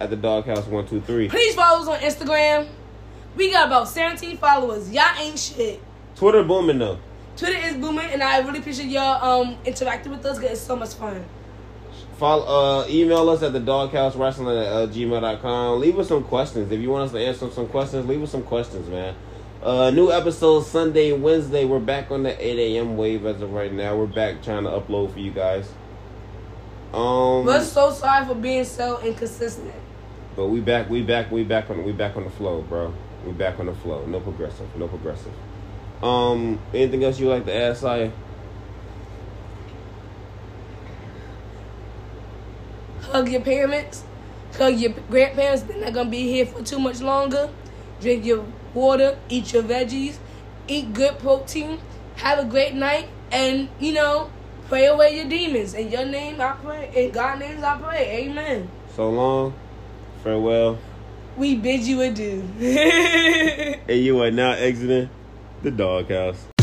[0.01, 1.29] at the Doghouse One Two Three.
[1.29, 2.69] Please follow us on Instagram.
[3.37, 4.91] We got about 17 followers.
[4.93, 5.81] Y'all ain't shit.
[6.17, 6.99] Twitter booming though.
[7.37, 10.39] Twitter is booming, and I really appreciate y'all um interacting with us.
[10.39, 11.25] 'cause it's so much fun.
[12.17, 12.45] Follow,
[12.83, 15.81] uh, email us at the doghouse wrestling at uh, gmail.com.
[15.81, 16.71] Leave us some questions.
[16.71, 19.15] If you want us to answer some questions, leave us some questions, man.
[19.65, 21.65] Uh, new episode Sunday, Wednesday.
[21.65, 22.99] We're back on the 8 a.m.
[22.99, 23.97] wave as of right now.
[23.97, 25.67] We're back trying to upload for you guys.
[26.93, 29.73] Um, We're so sorry for being so inconsistent.
[30.37, 32.93] but we back, we back, we back on, we back on the flow, bro.
[33.25, 34.05] We back on the flow.
[34.05, 35.33] No progressive, no progressive.
[36.03, 38.11] Um, anything else you like to add, Saya?
[43.01, 44.05] Hug your parents,
[44.59, 45.63] hug your grandparents.
[45.63, 47.49] They're not gonna be here for too much longer.
[48.03, 48.45] Drink your
[48.75, 50.17] water, eat your veggies,
[50.69, 51.79] eat good protein.
[52.17, 54.31] Have a great night, and you know,
[54.69, 55.75] pray away your demons.
[55.75, 56.91] In your name, I pray.
[56.95, 58.27] In God's name, I pray.
[58.29, 58.69] Amen.
[58.95, 59.55] So long.
[60.23, 60.79] Farewell.
[61.37, 62.45] We bid you adieu.
[63.89, 65.11] And you are now exiting
[65.63, 66.54] the doghouse.